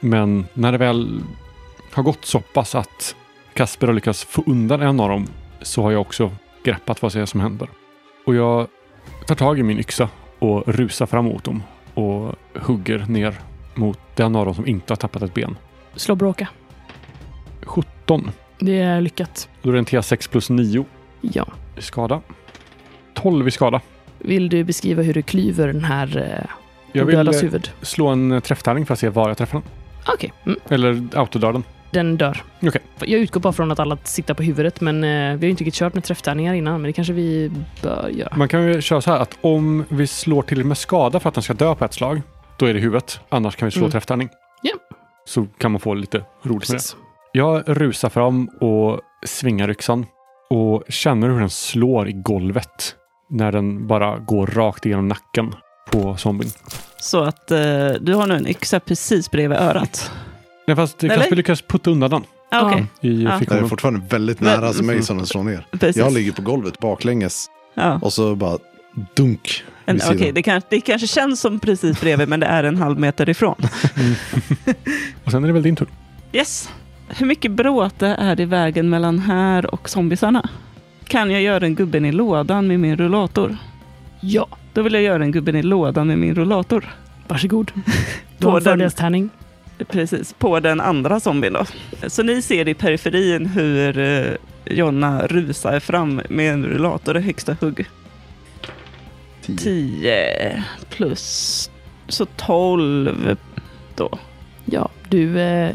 [0.01, 1.23] Men när det väl
[1.93, 3.17] har gått så pass att
[3.55, 5.27] Kasper har lyckats få undan en av dem
[5.63, 6.31] så har jag också
[6.65, 7.69] greppat vad som händer.
[8.27, 8.67] Och jag
[9.27, 10.09] tar tag i min yxa
[10.39, 11.63] och rusar fram mot dem
[11.95, 13.35] och hugger ner
[13.75, 15.57] mot den av dem som inte har tappat ett ben.
[15.95, 16.49] Slå bråka.
[17.63, 18.31] 17.
[18.59, 19.49] Det är lyckat.
[19.63, 20.85] Då är det en T6 plus 9
[21.21, 21.47] Ja.
[21.77, 22.21] i skada.
[23.15, 23.81] 12 i skada.
[24.25, 26.51] Vill du beskriva hur du klyver den här eh,
[26.93, 27.71] Jag vill odödas eh, huvud?
[27.83, 29.69] slå en träfftärning för att se var jag träffar den.
[30.15, 30.33] Okej.
[30.47, 30.59] Mm.
[30.69, 31.65] Eller autodöda den.
[31.91, 32.43] Den dör.
[32.63, 32.81] Okej.
[33.01, 35.65] Jag utgår bara från att alla siktar på huvudet, men eh, vi har ju inte
[35.65, 37.51] riktigt kört med träfftärningar innan, men det kanske vi
[37.83, 38.37] bör göra.
[38.37, 41.35] Man kan ju köra så här att om vi slår till med skada för att
[41.35, 42.23] den ska dö på ett slag,
[42.59, 43.21] då är det huvudet.
[43.29, 43.91] Annars kan vi slå Mm.
[43.91, 44.29] träfftärning.
[44.63, 44.73] Ja.
[45.25, 46.59] Så kan man få lite roligt med det.
[46.61, 46.97] Precis.
[47.33, 50.07] Jag rusar fram och svingar yxan
[50.51, 52.97] och känner hur den slår i golvet
[53.33, 55.55] när den bara går rakt igenom nacken
[55.91, 56.53] på zombien.
[57.01, 57.59] Så att eh,
[58.01, 60.11] du har nu en yxa precis bredvid örat.
[60.67, 61.01] Nej, fast?
[61.01, 63.41] Kasper lyckas putta undan den Ah, Okej, i Ja.
[63.49, 65.67] Det är fortfarande väldigt Men- nära som mig som den slår ner.
[65.71, 65.97] precis.
[65.97, 67.99] Jag ligger på golvet baklänges ja.
[68.03, 68.59] och så bara
[69.15, 73.01] dunk okej, det, kan, det kanske känns som precis bredvid, men det är en halv
[73.01, 73.57] meter ifrån.
[75.25, 75.89] Och sen är det väl din tur.
[76.33, 76.71] Yes.
[77.09, 80.49] Hur mycket bråte är det i vägen mellan här och zombisarna?
[81.13, 83.57] Kan jag göra en gubben i lådan med min rullator?
[84.21, 86.85] Ja, Då vill jag göra en gubben i lådan med min rullator.
[87.29, 87.73] varsågod.
[88.39, 89.31] Du har en den- fördelstärning.
[89.89, 91.65] Precis, på den andra zombien då.
[92.09, 94.33] Så ni ser i periferin hur eh,
[94.65, 97.87] Jonna rusar fram med en rullator i högsta hugg.
[99.43, 99.57] Tio.
[99.59, 101.71] 10 plus
[102.09, 103.37] så 12
[103.97, 104.19] då.
[104.65, 105.41] Ja, du...
[105.41, 105.71] Eh,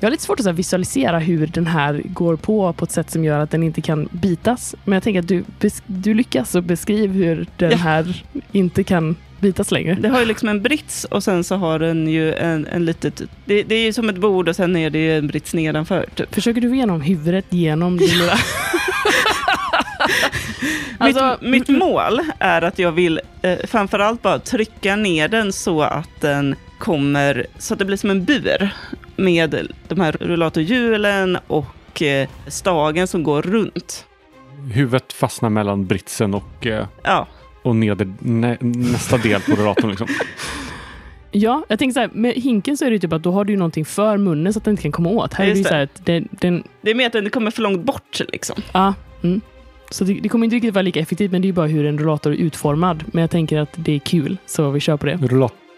[0.00, 3.24] jag har lite svårt att visualisera hur den här går på på ett sätt som
[3.24, 4.74] gör att den inte kan bitas.
[4.84, 5.44] Men jag tänker att du,
[5.86, 7.76] du lyckas och beskriv hur den Ja.
[7.76, 9.94] här inte kan bitas längre.
[10.00, 13.22] Det har ju liksom en brits och sen så har den ju en, en litet...
[13.44, 16.06] Det, det är ju som ett bord och sen är det en brits nedanför.
[16.14, 16.34] Typ.
[16.34, 18.32] Försöker du få igenom huvudet genom din lilla...
[21.00, 25.82] Alltså, mitt, mitt mål är att jag vill eh, framförallt bara trycka ner den så
[25.82, 28.70] att den kommer, så att det blir som en bur
[29.16, 34.06] med de här rullatorhjulen och eh, stagen som går runt.
[34.72, 37.26] Huvudet fastnar mellan britsen och, eh, Ja,
[37.62, 39.90] och neder, nä, nästa del på rullatorn.
[39.90, 40.08] Liksom.
[41.30, 43.44] Ja, jag tänker så här, med hinken så är det ju typ att då har
[43.44, 45.34] du ju någonting för munnen så att den inte kan komma åt.
[45.34, 47.62] Här är det så här att den, den det är mer att den kommer för
[47.62, 48.62] långt bort liksom.
[48.72, 49.40] ja, mm.
[49.90, 51.86] Så det, det kommer inte riktigt vara lika effektivt, men det är ju bara hur
[51.86, 53.04] en rullator är utformad.
[53.06, 55.16] Men jag tänker att det är kul, så vi kör på det.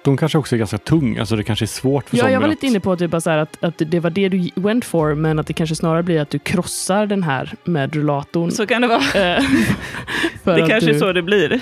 [0.05, 1.19] Rullatorn kanske också är ganska tung.
[1.19, 3.21] Alltså det kanske är svårt för Ja, jag var lite att- inne på typ bara
[3.21, 6.03] så här att, att det var det du went for, men att det kanske snarare
[6.03, 8.51] blir att du krossar den här med rullatorn.
[8.51, 8.99] Så kan det vara.
[8.99, 9.43] Eh,
[10.45, 11.61] för Det kanske du, är så det blir.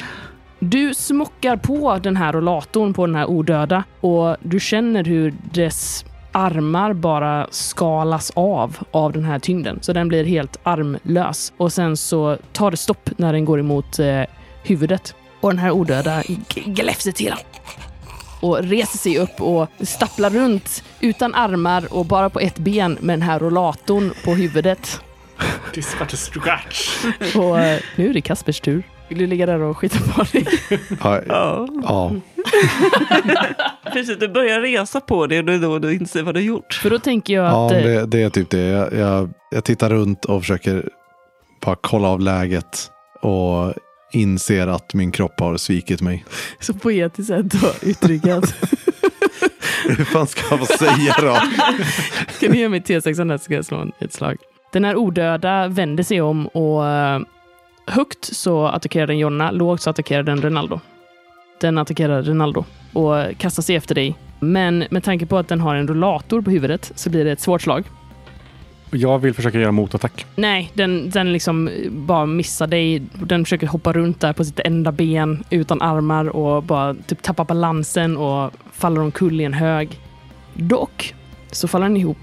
[0.59, 6.05] Du smockar på den här rollatorn på den här odöda och du känner hur dess
[6.33, 9.79] armar bara skalas av av den här tyngden.
[9.83, 11.53] Så den blir helt armlös.
[11.57, 14.23] Och sen så tar det stopp när den går emot eh,
[14.63, 15.15] huvudet.
[15.41, 16.23] Och den här odöda
[16.65, 17.35] gläfser till
[18.41, 23.13] och reser sig upp och stapplar runt utan armar och bara på ett ben med
[23.19, 25.01] den här rollatorn på huvudet.
[25.75, 27.05] This but a scratch.
[27.37, 28.83] Och eh, nu är det Kaspers tur.
[29.09, 30.47] Vill du ligga där och skita på dig?
[31.03, 32.13] Ja, Ja, ja.
[33.93, 34.19] precis.
[34.19, 36.75] Du börjar resa på det och det är då du inser vad du har gjort.
[36.75, 37.73] För då tänker jag ja att...
[37.73, 38.61] eh, det, det är typ det.
[38.61, 40.89] Jag, jag, jag tittar runt och försöker
[41.65, 42.91] bara kolla av läget
[43.23, 43.75] och
[44.13, 46.25] inser att min kropp har svikit mig.
[46.61, 48.43] Så poetiskt sätt att uttrycka
[49.85, 51.35] Hur fan ska jag få säga då?
[52.41, 54.37] Kan du ge mig T6 så ska jag slå ett slag.
[54.73, 57.21] Den här odöda vänder sig om och eh,
[57.87, 60.81] högt så attackerar den Jonna, lågt så attackerar den Ronaldo.
[61.61, 64.17] Den attackerar Ronaldo och kastar sig efter dig.
[64.41, 67.41] Men med tanke på att den har en rollator på huvudet så blir det ett
[67.41, 67.85] svårt slag.
[68.91, 70.27] Jag vill försöka göra motattack.
[70.37, 73.03] Nej, den, den liksom bara missar dig.
[73.15, 77.45] Den försöker hoppa runt där på sitt enda ben utan armar och bara typ tappar
[77.45, 80.01] balansen och faller omkull i en hög.
[80.55, 81.15] Dock
[81.53, 82.19] så faller den ihop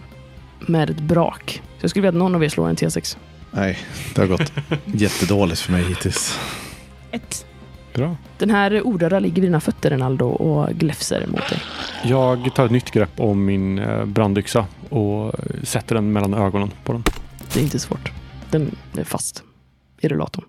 [0.59, 1.61] med ett brak.
[1.78, 3.18] Så jag skulle vilja att någon av er slår en T6.
[3.51, 3.78] Nej,
[4.16, 4.53] det har gått
[4.86, 6.39] jättedåligt för mig hittills.
[7.11, 7.45] Ett.
[7.95, 8.15] Bra.
[8.37, 11.59] Den här odöda ligger vid dina fötter, Renaldo, och gläfser mot dig.
[12.03, 15.33] Jag tar ett nytt grepp om min eh, brandyxa och
[15.63, 17.03] sätter den mellan ögonen på den.
[17.53, 18.11] Det är inte svårt.
[18.51, 19.43] Den är fast
[20.01, 20.45] i rullatorn.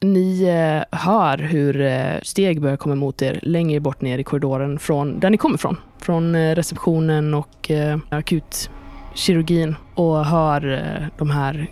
[0.00, 4.78] Ni eh, hör hur eh, steg börjar komma mot er längre bort ner i korridoren
[4.78, 5.76] från där ni kommer ifrån.
[5.98, 7.70] Från receptionen och
[8.08, 11.70] akutkirurgin och hör de här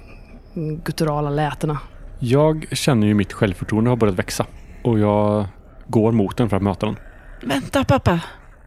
[0.84, 1.78] gutturala lätena.
[2.18, 4.46] Jag känner ju mitt självförtroende har börjat växa
[4.84, 5.46] och jag
[5.88, 6.96] går mot den för att möta den.
[7.42, 8.20] Vänta pappa.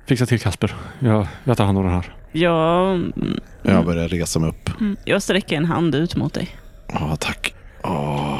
[0.07, 0.75] Fixa till Kasper.
[0.99, 2.13] Jag, jag tar hand om den här.
[2.31, 4.69] Jag, mm, Jag börjar resa mig upp.
[4.79, 6.55] mm, jag sträcker en hand ut mot dig.
[6.93, 7.53] Ja, tack.
[7.83, 8.39] Åh,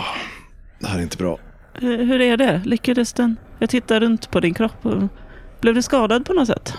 [0.80, 1.38] det här är inte bra.
[1.74, 2.62] Hur, hur är det?
[2.66, 3.36] Lyckades den?
[3.60, 4.86] Jag tittar runt på din kropp.
[4.86, 5.04] Och,
[5.62, 6.74] blev du skadad på något sätt?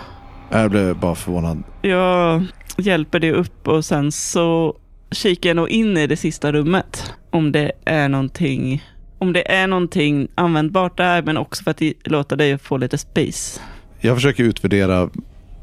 [0.49, 1.63] Jag blev bara förvånad.
[1.81, 2.43] Jag
[2.77, 4.75] hjälper dig upp och sen så
[5.11, 7.13] kikar jag nog in i det sista rummet.
[7.29, 8.83] Om det är någonting,
[9.19, 13.59] om det är någonting användbart där, men också för att låta dig få lite space.
[13.99, 15.09] Jag försöker utvärdera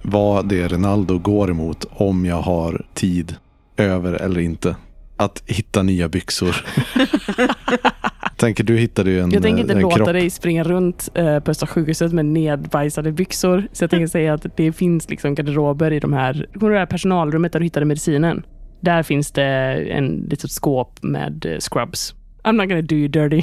[0.03, 3.37] vad det är Ronaldo går emot om jag har tid
[3.77, 4.77] över eller inte.
[5.17, 6.57] Att hitta nya byxor.
[8.37, 10.13] Tänker du hittade ju en, Jag tänker inte låta kropp.
[10.13, 13.69] dig springa runt eh, på Östra sjukhuset med nedbajsade byxor.
[13.73, 16.87] Så jag tänker säga att det finns liksom garderober i de här, kommer det här
[16.87, 18.47] personalrummet där du hittade medicinen?
[18.81, 19.45] Där finns det
[19.91, 22.15] en litet skåp med eh, scrubs.
[22.45, 23.43] I'm not gonna do you dirty.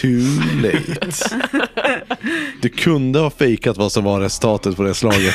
[0.00, 0.20] Too
[0.62, 1.36] late.
[2.62, 5.34] Du kunde ha fejkat vad som var resultatet på det slaget.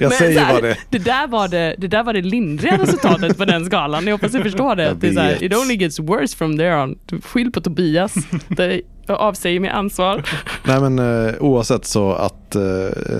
[0.00, 0.76] Jag Men säger här, bara det.
[0.90, 4.06] Det där var det, det, där var det lindriga resultatet på den skalan.
[4.06, 4.96] Jag hoppas du förstår det.
[5.00, 6.98] Det är så här, it only gets worse from there on.
[7.22, 8.14] Skyll på Tobias.
[8.48, 10.22] Det, avsäger mig ansvar.
[10.64, 12.62] Nej men eh, oavsett så att eh,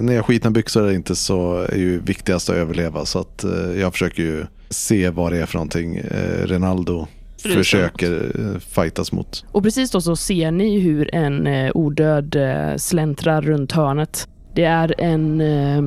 [0.00, 3.04] när jag skitna byxor eller inte så är ju viktigast att överleva.
[3.04, 7.06] Så att eh, jag försöker ju se vad det är för någonting eh, Ronaldo
[7.42, 9.44] Sig försöker eh, fightas mot.
[9.52, 14.28] Och precis då så ser ni hur en eh, odöd eh, släntrar runt hörnet.
[14.54, 15.82] Det är en, eh,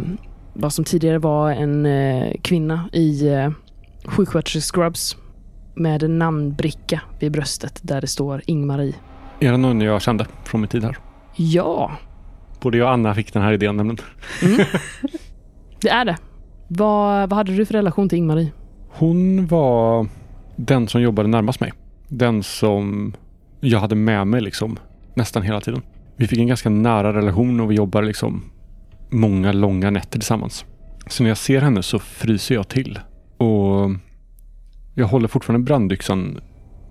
[0.54, 1.88] vad som tidigare var en
[2.42, 3.52] kvinna i eh,
[4.06, 5.18] sjuksköterskescrubs
[5.76, 8.96] med en namnbricka vid bröstet där det står Ingmarie.
[9.40, 10.98] Är det någon jag kände från min tid här?
[11.36, 11.92] Ja,
[12.64, 13.98] Både jag och Anna fick den här idén nämligen.
[15.82, 16.18] det är det.
[16.68, 18.52] Vad, vad hade du för relation till Ingmarie?
[18.90, 20.08] Hon var
[20.56, 21.74] den som jobbade närmast mig.
[22.08, 23.14] Den som
[23.60, 24.80] jag hade med mig liksom
[25.14, 25.82] nästan hela tiden.
[26.16, 28.44] Vi fick en ganska nära relation och vi jobbade liksom
[29.10, 30.66] många långa nätter tillsammans.
[31.08, 33.00] Så när jag ser henne så fryser jag till.
[33.38, 33.92] Och
[34.96, 36.40] jag håller fortfarande brandyxan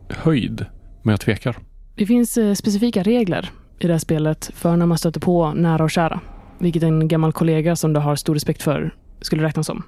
[0.09, 0.67] höjd,
[1.03, 1.57] men jag tvekar.
[1.95, 5.85] Det finns eh, specifika regler i det här spelet för när man stöter på nära
[5.85, 6.21] och kära.
[6.59, 9.83] Vilket en gammal kollega som du har stor respekt för skulle räknas som.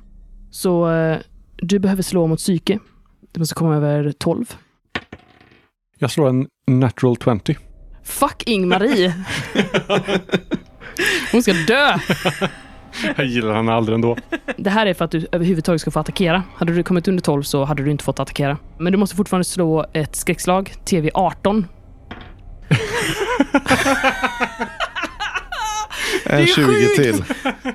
[0.51, 1.19] Så eh,
[1.57, 2.79] du behöver slå mot psyke.
[3.35, 4.57] Du måste komma över 12.
[5.99, 7.57] Jag slår en natural 20.
[8.05, 9.13] Fuck Ing-Marie!
[11.33, 11.99] Hon ska dö!
[13.17, 14.17] Jag gillar henne aldrig ändå.
[14.57, 16.43] Det här är för att du överhuvudtaget ska få attackera.
[16.57, 18.59] Hade du kommit under 12 så hade du inte fått attackera.
[18.79, 21.67] Men du måste fortfarande slå ett skräckslag, TV 18.
[26.25, 26.97] En är 20 sjukt.
[26.97, 27.25] till.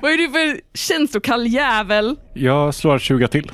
[0.02, 2.16] Vad är du för känslokall jävel?
[2.34, 3.52] Jag slår 20 till.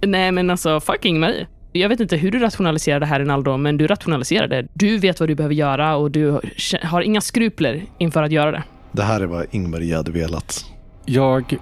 [0.00, 1.46] Nej men alltså, fuck Ing-Marie.
[1.72, 4.66] Jag vet inte hur du rationaliserar det här Rinaldo, men du rationaliserar det.
[4.72, 6.40] Du vet vad du behöver göra och du
[6.82, 8.62] har inga skrupler inför att göra det.
[8.92, 10.64] Det här är vad Ingmarie hade velat.
[11.06, 11.56] Jag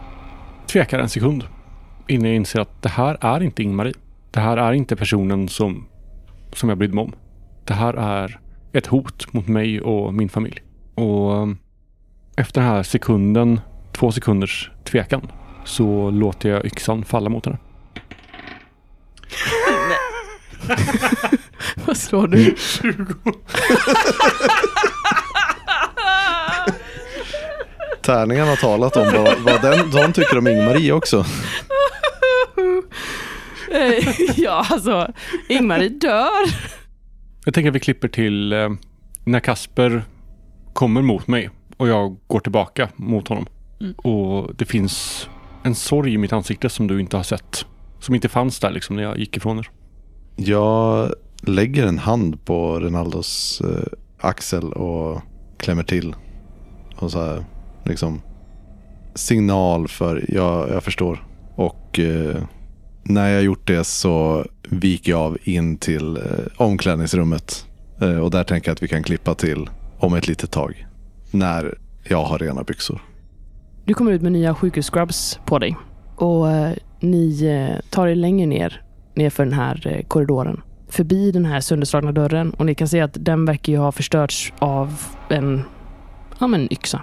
[0.66, 1.44] tvekar en sekund
[2.08, 3.94] innan jag inser att det här är inte Ingmarie.
[4.30, 5.88] Det här är inte personen som,
[6.52, 7.12] som jag brydde mig om.
[7.64, 8.40] Det här är
[8.72, 10.62] ett hot mot mig och min familj.
[10.94, 11.58] Och um,
[12.36, 13.60] efter den här sekunden,
[13.92, 15.28] två sekunders tvekan,
[15.64, 17.58] så låter jag yxan falla mot henne.
[21.86, 22.54] Vad slår du?
[22.56, 23.14] 20.
[28.02, 31.24] Tärningen har talat om vad, vad den, de tycker om Ingmarie också.
[33.70, 35.12] Eh, ja, alltså,
[35.48, 36.46] Ingmarie dör.
[37.44, 38.68] Jag tänker att vi klipper till eh,
[39.24, 40.04] när Kasper
[40.72, 43.46] kommer mot mig och jag går tillbaka mot honom.
[43.80, 43.92] Mm.
[43.92, 45.28] Och det finns
[45.62, 47.66] en sorg i mitt ansikte som du inte har sett.
[48.00, 49.70] Som inte fanns där liksom när jag gick ifrån er.
[50.36, 55.20] Jag lägger en hand på Rinaldos eh, axel och
[55.56, 56.14] klämmer till.
[56.96, 57.44] Och så här,
[57.84, 58.20] liksom
[59.14, 61.26] signal för jag, jag förstår.
[61.54, 62.42] Och eh,
[63.02, 66.22] när jag gjort det så viker jag av in till eh,
[66.56, 67.66] omklädningsrummet.
[68.00, 70.86] Eh, och där tänker jag att vi kan klippa till om ett litet tag.
[71.30, 73.00] När jag har rena byxor.
[73.84, 75.76] Du kommer ut med nya sjukhusscrubs på dig
[76.16, 78.82] och eh, ni eh, tar er längre ner,
[79.16, 80.60] nerför den här eh, korridoren.
[80.88, 84.52] Förbi den här sönderslagna dörren och ni kan se att den verkar ju ha förstörts
[84.58, 85.62] av en,
[86.40, 87.02] ja men yxa.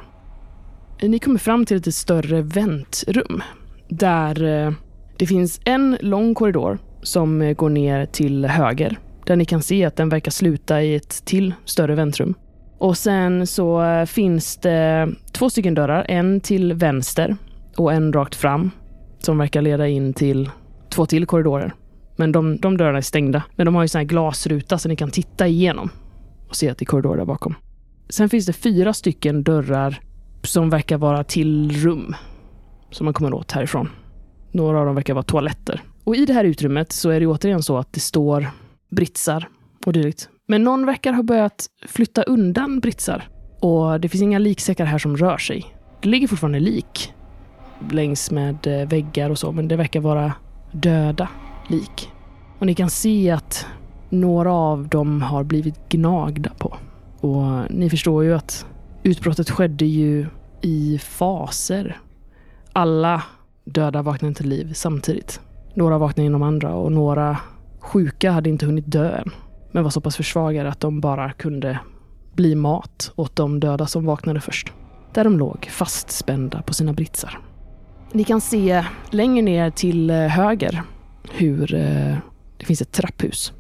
[1.02, 3.44] Ni kommer fram till ett lite större väntrum
[3.90, 4.74] där eh,
[5.18, 9.86] det finns en lång korridor som eh, går ner till höger där ni kan se
[9.86, 12.34] att den verkar sluta i ett till större väntrum.
[12.78, 16.06] Och sen så finns det två stycken dörrar.
[16.10, 17.36] En till vänster
[17.78, 18.72] och en rakt fram
[19.20, 20.50] som verkar leda in till
[20.90, 21.74] två till korridorer.
[22.24, 23.44] Men de, de dörrarna är stängda.
[23.56, 25.90] Men de har ju sån här glasruta så ni kan titta igenom
[26.50, 27.56] och se att det är korridor där bakom.
[28.10, 30.02] Sen finns det fyra stycken dörrar
[30.44, 32.16] som verkar vara till rum
[32.92, 33.90] som man kommer åt härifrån.
[34.52, 35.82] Några av dem verkar vara toaletter.
[36.04, 38.48] Och i det här utrymmet så är det återigen så att det står
[38.92, 39.48] britsar
[39.86, 40.30] och dylikt.
[40.48, 43.28] Men någon verkar ha börjat flytta undan britsar.
[43.62, 45.76] Och det finns inga liksäckar här som rör sig.
[46.02, 47.14] Det ligger fortfarande lik
[47.92, 50.34] längs med eh, väggar och så, men det verkar vara
[50.72, 51.30] döda
[51.68, 52.13] lik.
[52.64, 53.66] Och ni kan se att
[54.10, 56.78] några av dem har blivit gnagda på.
[57.20, 58.66] Och ni förstår ju att
[59.04, 60.28] utbrottet skedde ju
[60.62, 61.98] i faser.
[62.74, 63.24] Alla
[63.66, 65.42] döda vaknade till liv samtidigt.
[65.74, 67.38] Några vaknade inom andra och några
[67.80, 69.32] sjuka hade inte hunnit dö än.
[69.72, 71.80] Men var så pass försvagade att de bara kunde
[72.34, 74.74] bli mat åt de döda som vaknade först.
[75.14, 77.40] Där de låg fastspända på sina britsar.
[78.12, 80.84] Ni kan se längre ner till eh, höger
[81.32, 82.18] hur eh,
[82.64, 83.54] det finns ett trapphus.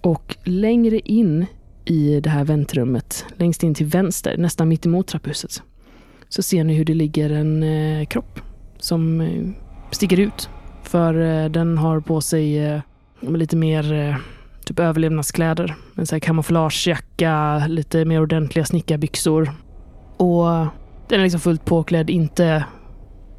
[0.00, 1.46] Och längre in
[1.84, 5.62] i det här väntrummet, längst in till vänster, nästan mitt emot trapphuset,
[6.28, 8.40] så ser ni hur det ligger en eh, kropp
[8.78, 9.48] som eh,
[9.90, 10.48] sticker ut.
[10.82, 12.80] För eh, den har på sig eh,
[13.20, 14.16] lite mer eh,
[14.64, 15.74] typ överlevnadskläder.
[15.96, 19.52] En sån här kamouflagejacka, lite mer ordentliga snickarbyxor.
[20.16, 20.46] Och
[21.08, 22.64] den är liksom fullt påklädd, inte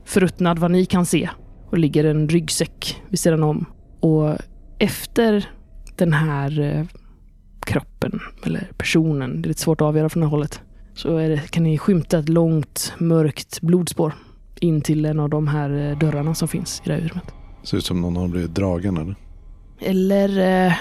[0.05, 1.30] förruttnad vad ni kan se.
[1.70, 3.66] Och ligger en ryggsäck vid sidan om.
[3.99, 4.38] Och
[4.82, 5.50] efter
[5.96, 6.86] den här eh,
[7.60, 10.62] kroppen, eller personen, det är lite svårt att avgöra från det här hållet,
[10.94, 14.14] så det, kan ni skymta ett långt mörkt blodspår
[14.60, 17.34] in till en av de här eh, dörrarna som finns i det här utrymmet.
[17.64, 19.16] Ser ut som någon har blivit dragen eller?
[19.80, 20.74] Eller eh,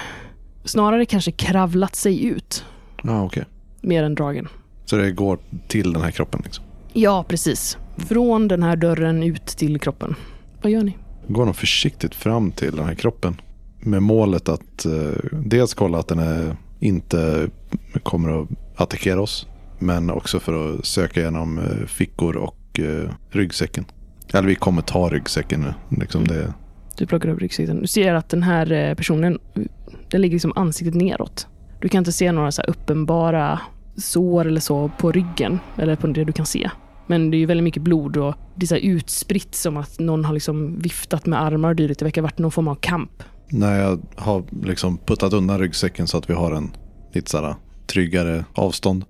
[0.64, 2.64] snarare kanske kravlat sig ut,
[3.02, 3.44] Ja, ah, okej.
[3.80, 4.48] mer än dragen.
[4.84, 5.38] Så det går
[5.68, 6.64] till den här kroppen liksom?
[6.92, 7.78] Ja, precis.
[7.96, 10.14] Från den här dörren ut till kroppen.
[10.62, 10.96] Vad gör ni?
[11.28, 13.36] Går nog försiktigt fram till den här kroppen.
[13.80, 17.48] Med målet att eh, dels kolla att den är, inte
[18.02, 19.46] kommer att attackera oss.
[19.78, 23.84] Men också för att söka igenom eh, fickor och eh, ryggsäcken.
[24.32, 25.98] Eller vi kommer ta ryggsäcken nu.
[26.00, 26.54] Liksom det,
[26.96, 27.80] Du plockar upp ryggsäcken.
[27.80, 29.38] Du ser att den här eh, personen,
[30.10, 31.46] den ligger liksom ansiktet neråt.
[31.80, 33.60] Du kan inte se några så här uppenbara
[33.96, 36.70] sår eller så på ryggen, eller på det du kan se.
[37.06, 39.98] Men det är ju väldigt mycket blod och det är så här utspritt som att
[39.98, 41.98] någon har liksom viftat med armar och dylikt.
[41.98, 43.22] Det verkar ha varit någon form av kamp
[43.52, 46.70] när jag har liksom puttat undan ryggsäcken så att vi har en
[47.12, 49.04] lite så tryggare avstånd.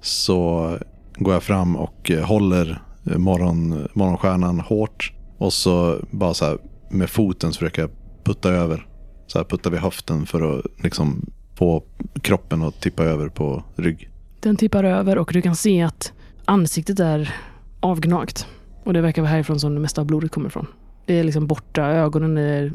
[0.00, 0.78] Så
[1.16, 5.12] går jag fram och eh, håller eh, morgon, morgonstjärnan hårt.
[5.38, 6.58] Och så bara så här
[6.90, 7.90] med foten så försöker jag
[8.24, 8.86] putta över.
[9.26, 11.82] Så här puttar vi höften för att liksom få
[12.22, 14.10] kroppen att tippa över på rygg.
[14.40, 16.12] Den tippar över och du kan se att
[16.44, 17.34] ansiktet är
[17.80, 18.46] avgnagt.
[18.84, 20.66] Och det verkar vara härifrån som det mesta av blodet kommer ifrån.
[21.06, 22.72] Det är liksom borta, ögonen är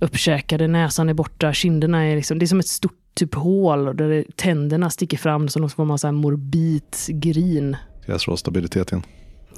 [0.00, 3.96] uppkäkade, näsan är borta, kinderna är liksom, det är som ett stort typ hål och
[3.96, 7.76] där det, tänderna sticker fram som någon form av så här morbid grin.
[8.06, 9.02] Jag slå stabilitet igen?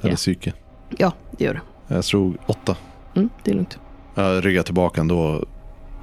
[0.01, 0.15] Eller Ja.
[0.15, 0.53] psyke?
[0.97, 1.95] Ja, det gör det.
[1.95, 2.75] Jag slog åtta.
[3.15, 3.77] Mm, det är lugnt.
[4.15, 5.45] Jag ryggar tillbaka ändå.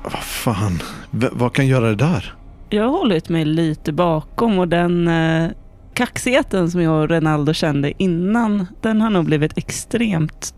[0.03, 2.35] Vad fan, V- vad kan göra det där?
[2.71, 5.51] Jag har hållit mig lite bakom och den eh,
[5.95, 10.55] kaxigheten som jag och Renaldo kände innan, den har nog blivit extremt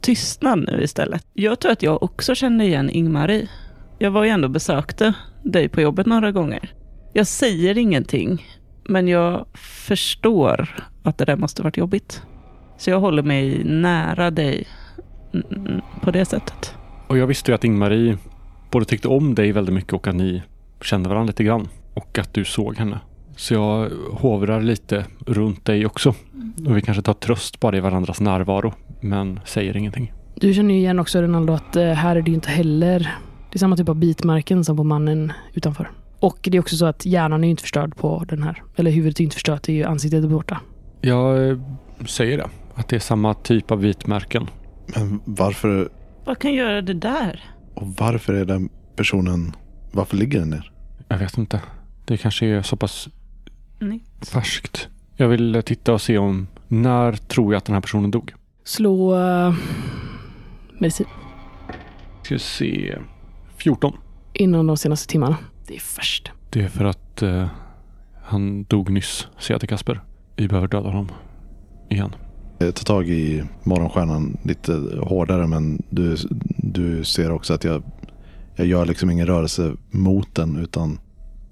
[0.00, 1.26] tystnad nu istället.
[1.32, 3.48] Jag tror att jag också kände igen Ingmarie.
[3.98, 6.72] Jag var ju ändå besökte dig på jobbet några gånger.
[7.12, 8.46] Jag säger ingenting,
[8.84, 12.22] men jag förstår att det där måste varit jobbigt.
[12.78, 14.66] Så jag håller mig nära dig
[15.32, 16.74] mm, på det sättet.
[17.06, 18.18] Och jag visste ju att Ingmarie
[18.70, 20.42] både tyckte om dig väldigt mycket och att ni
[20.82, 21.68] kände varandra lite grann.
[21.94, 23.00] Och att du såg henne.
[23.36, 26.14] Så jag hovrar lite runt dig också.
[26.66, 28.74] Och vi kanske tar tröst bara i varandras närvaro.
[29.08, 30.12] Men säger ingenting.
[30.34, 32.98] Du känner ju igen också Ronaldo att eh, här är det ju inte heller,
[33.50, 35.90] det är samma typ av bitmärken som på mannen utanför.
[36.20, 38.62] Och det är också så att hjärnan är ju inte förstörd på den här.
[38.76, 40.60] Eller huvudet är inte förstört, det är ju ansiktet är borta.
[41.00, 41.58] Jag eh,
[42.06, 42.48] säger det.
[42.74, 44.46] Att det är samma typ av vitmärken.
[44.86, 45.88] Men varför,
[46.24, 47.44] Vad kan göra det där?
[47.74, 49.52] och varför är den personen,
[49.92, 50.72] varför ligger den ner?
[51.08, 51.60] Jag vet inte.
[52.04, 53.08] Det kanske är så pass
[53.78, 54.00] Nej.
[54.32, 54.88] färskt.
[55.16, 58.32] Jag vill eh, titta och se om när tror jag att den här personen dog.
[58.66, 59.54] Slå uh,
[60.78, 61.06] medicin
[62.22, 62.98] Ska vi se.
[63.56, 63.92] 14.
[64.32, 65.36] inom de senaste timmarna.
[65.66, 66.30] Det är färskt.
[66.50, 67.46] Det är för att eh,
[68.22, 70.00] han dog nyss, säger jag till Kasper.
[70.36, 71.08] Vi behöver döda honom.
[71.90, 72.14] Igen.
[72.58, 76.16] Jag tar tag i morgonstjärnan lite hårdare men du,
[76.56, 77.82] du ser också att jag,
[78.56, 80.98] jag gör liksom ingen rörelse mot den utan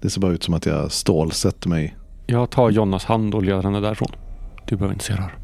[0.01, 1.95] det ser bara ut som att jag stålsätter mig
[2.25, 4.09] Jag tar Jonas hand och leder henne därifrån.
[4.67, 5.35] Du behöver inte se det här.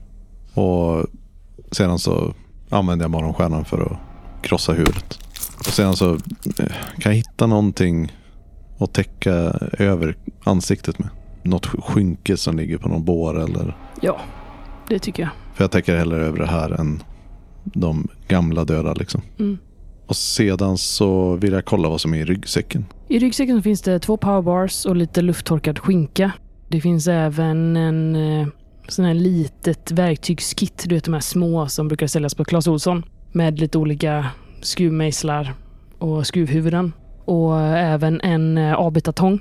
[0.64, 1.08] och
[1.72, 2.34] sedan så
[2.70, 3.98] använder jag morgonstjärnan för att
[4.42, 5.20] krossa huvudet.
[5.60, 8.12] Och sedan så eh, kan jag hitta någonting
[8.80, 9.32] att täcka
[9.80, 11.10] över ansiktet med.
[11.44, 14.22] Något skynke som ligger på någon bår eller Ja,
[14.88, 15.32] det tycker jag.
[15.54, 17.04] För jag täcker hellre över det här än
[17.64, 19.22] de gamla döda liksom.
[19.40, 19.58] Mm.
[20.08, 22.86] Och sedan så vill jag kolla vad som är i ryggsäcken.
[23.08, 26.32] I ryggsäcken finns det två powerbars och lite lufttorkad skinka.
[26.68, 28.48] Det finns även en eh,
[28.88, 30.84] sån här litet verktygskit.
[30.88, 33.04] Du vet de här små som brukar säljas på Clas Ohlson.
[33.32, 34.28] Med lite olika
[34.62, 35.54] skruvmejslar
[35.98, 36.94] och skruvhuvuden.
[37.26, 39.40] Och även en eh, avbitartång.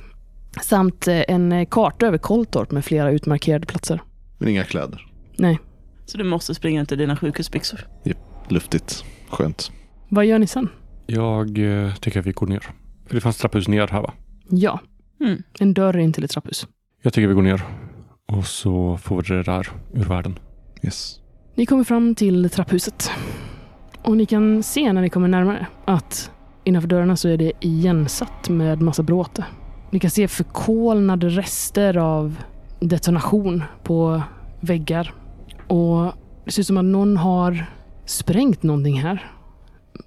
[0.62, 4.03] Samt eh, en eh, karta över Kolltorp med flera utmarkerade platser.
[4.38, 5.07] Men inga kläder.
[6.07, 7.80] Så du måste springa till dina sjukhusbyxor.
[8.49, 9.05] Luftigt.
[9.28, 9.72] Skönt.
[10.09, 10.68] Vad gör ni sen?
[11.07, 12.62] Jag eh, tycker att vi går ner.
[13.07, 14.12] För det fanns trapphus ner här va?
[14.49, 14.80] Ja,
[15.20, 15.43] Mm.
[15.61, 16.66] en dörr in till ett trapphus.
[17.03, 17.62] Jag tycker vi går ner.
[18.32, 20.38] Och så får vi det där ur världen.
[20.82, 21.20] Yes.
[21.54, 23.10] Ni kommer fram till trapphuset.
[24.02, 26.30] Och ni kan se när ni kommer närmare att
[26.64, 29.44] innanför dörrarna så är det igensatt med massa bråte.
[29.90, 32.36] Ni kan se förkolnade rester av
[32.80, 34.22] detonation på
[34.60, 35.14] väggar.
[35.66, 36.12] Och
[36.44, 37.66] det ser ut som att någon har
[38.04, 39.32] sprängt någonting här.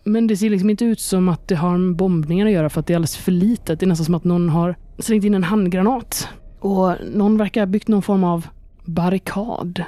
[0.04, 2.80] Men det ser liksom inte ut som att det har med bombningar att göra för
[2.80, 3.80] att det är alldeles för litet.
[3.80, 6.30] Det är nästan som att någon har slängt in en handgranat.
[6.64, 8.48] Och någon verkar ha byggt någon form av
[8.86, 9.84] barrikad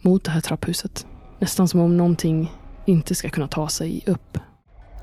[0.00, 1.06] mot det här trapphuset.
[1.38, 2.52] Nästan som om någonting
[2.84, 4.38] inte ska kunna ta sig upp.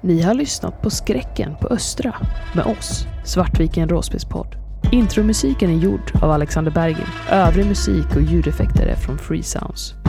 [0.01, 2.15] Ni har lyssnat på Skräcken på Östra
[2.55, 4.55] med oss, Svartviken Råspelspodd.
[4.91, 7.07] Intromusiken är gjord av Alexander Bergin.
[7.29, 10.00] Övrig musik och ljudeffekter är från Free Sounds.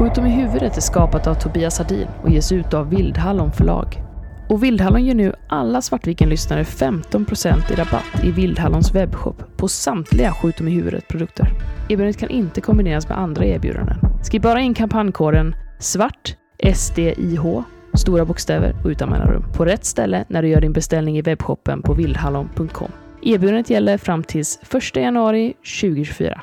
[0.00, 4.02] Skjut dem i huvudet är skapat av Tobias Hardin och ges ut av Vildhallon förlag.
[4.48, 10.56] Och Vildhallon ger nu alla Svartviken-lyssnare 15% i rabatt i Vildhallons webbshop på samtliga Skjut
[10.56, 11.46] dem i huvudet-produkter.
[11.82, 13.96] Erbjudandet kan inte kombineras med andra erbjudanden.
[14.22, 16.36] Skriv bara in kampankoden SVART,
[16.74, 17.62] SDIH,
[17.94, 21.82] stora bokstäver och utan mellanrum, på rätt ställe när du gör din beställning i webbshoppen
[21.82, 22.90] på vildhallon.com.
[23.22, 26.40] Erbjudandet gäller fram tills 1 januari 2024.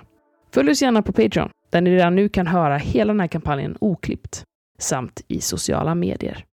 [0.53, 3.78] Följ oss gärna på Patreon, där ni redan nu kan höra hela den här kampanjen
[3.82, 4.43] oklippt,
[4.80, 6.45] samt i sociala medier.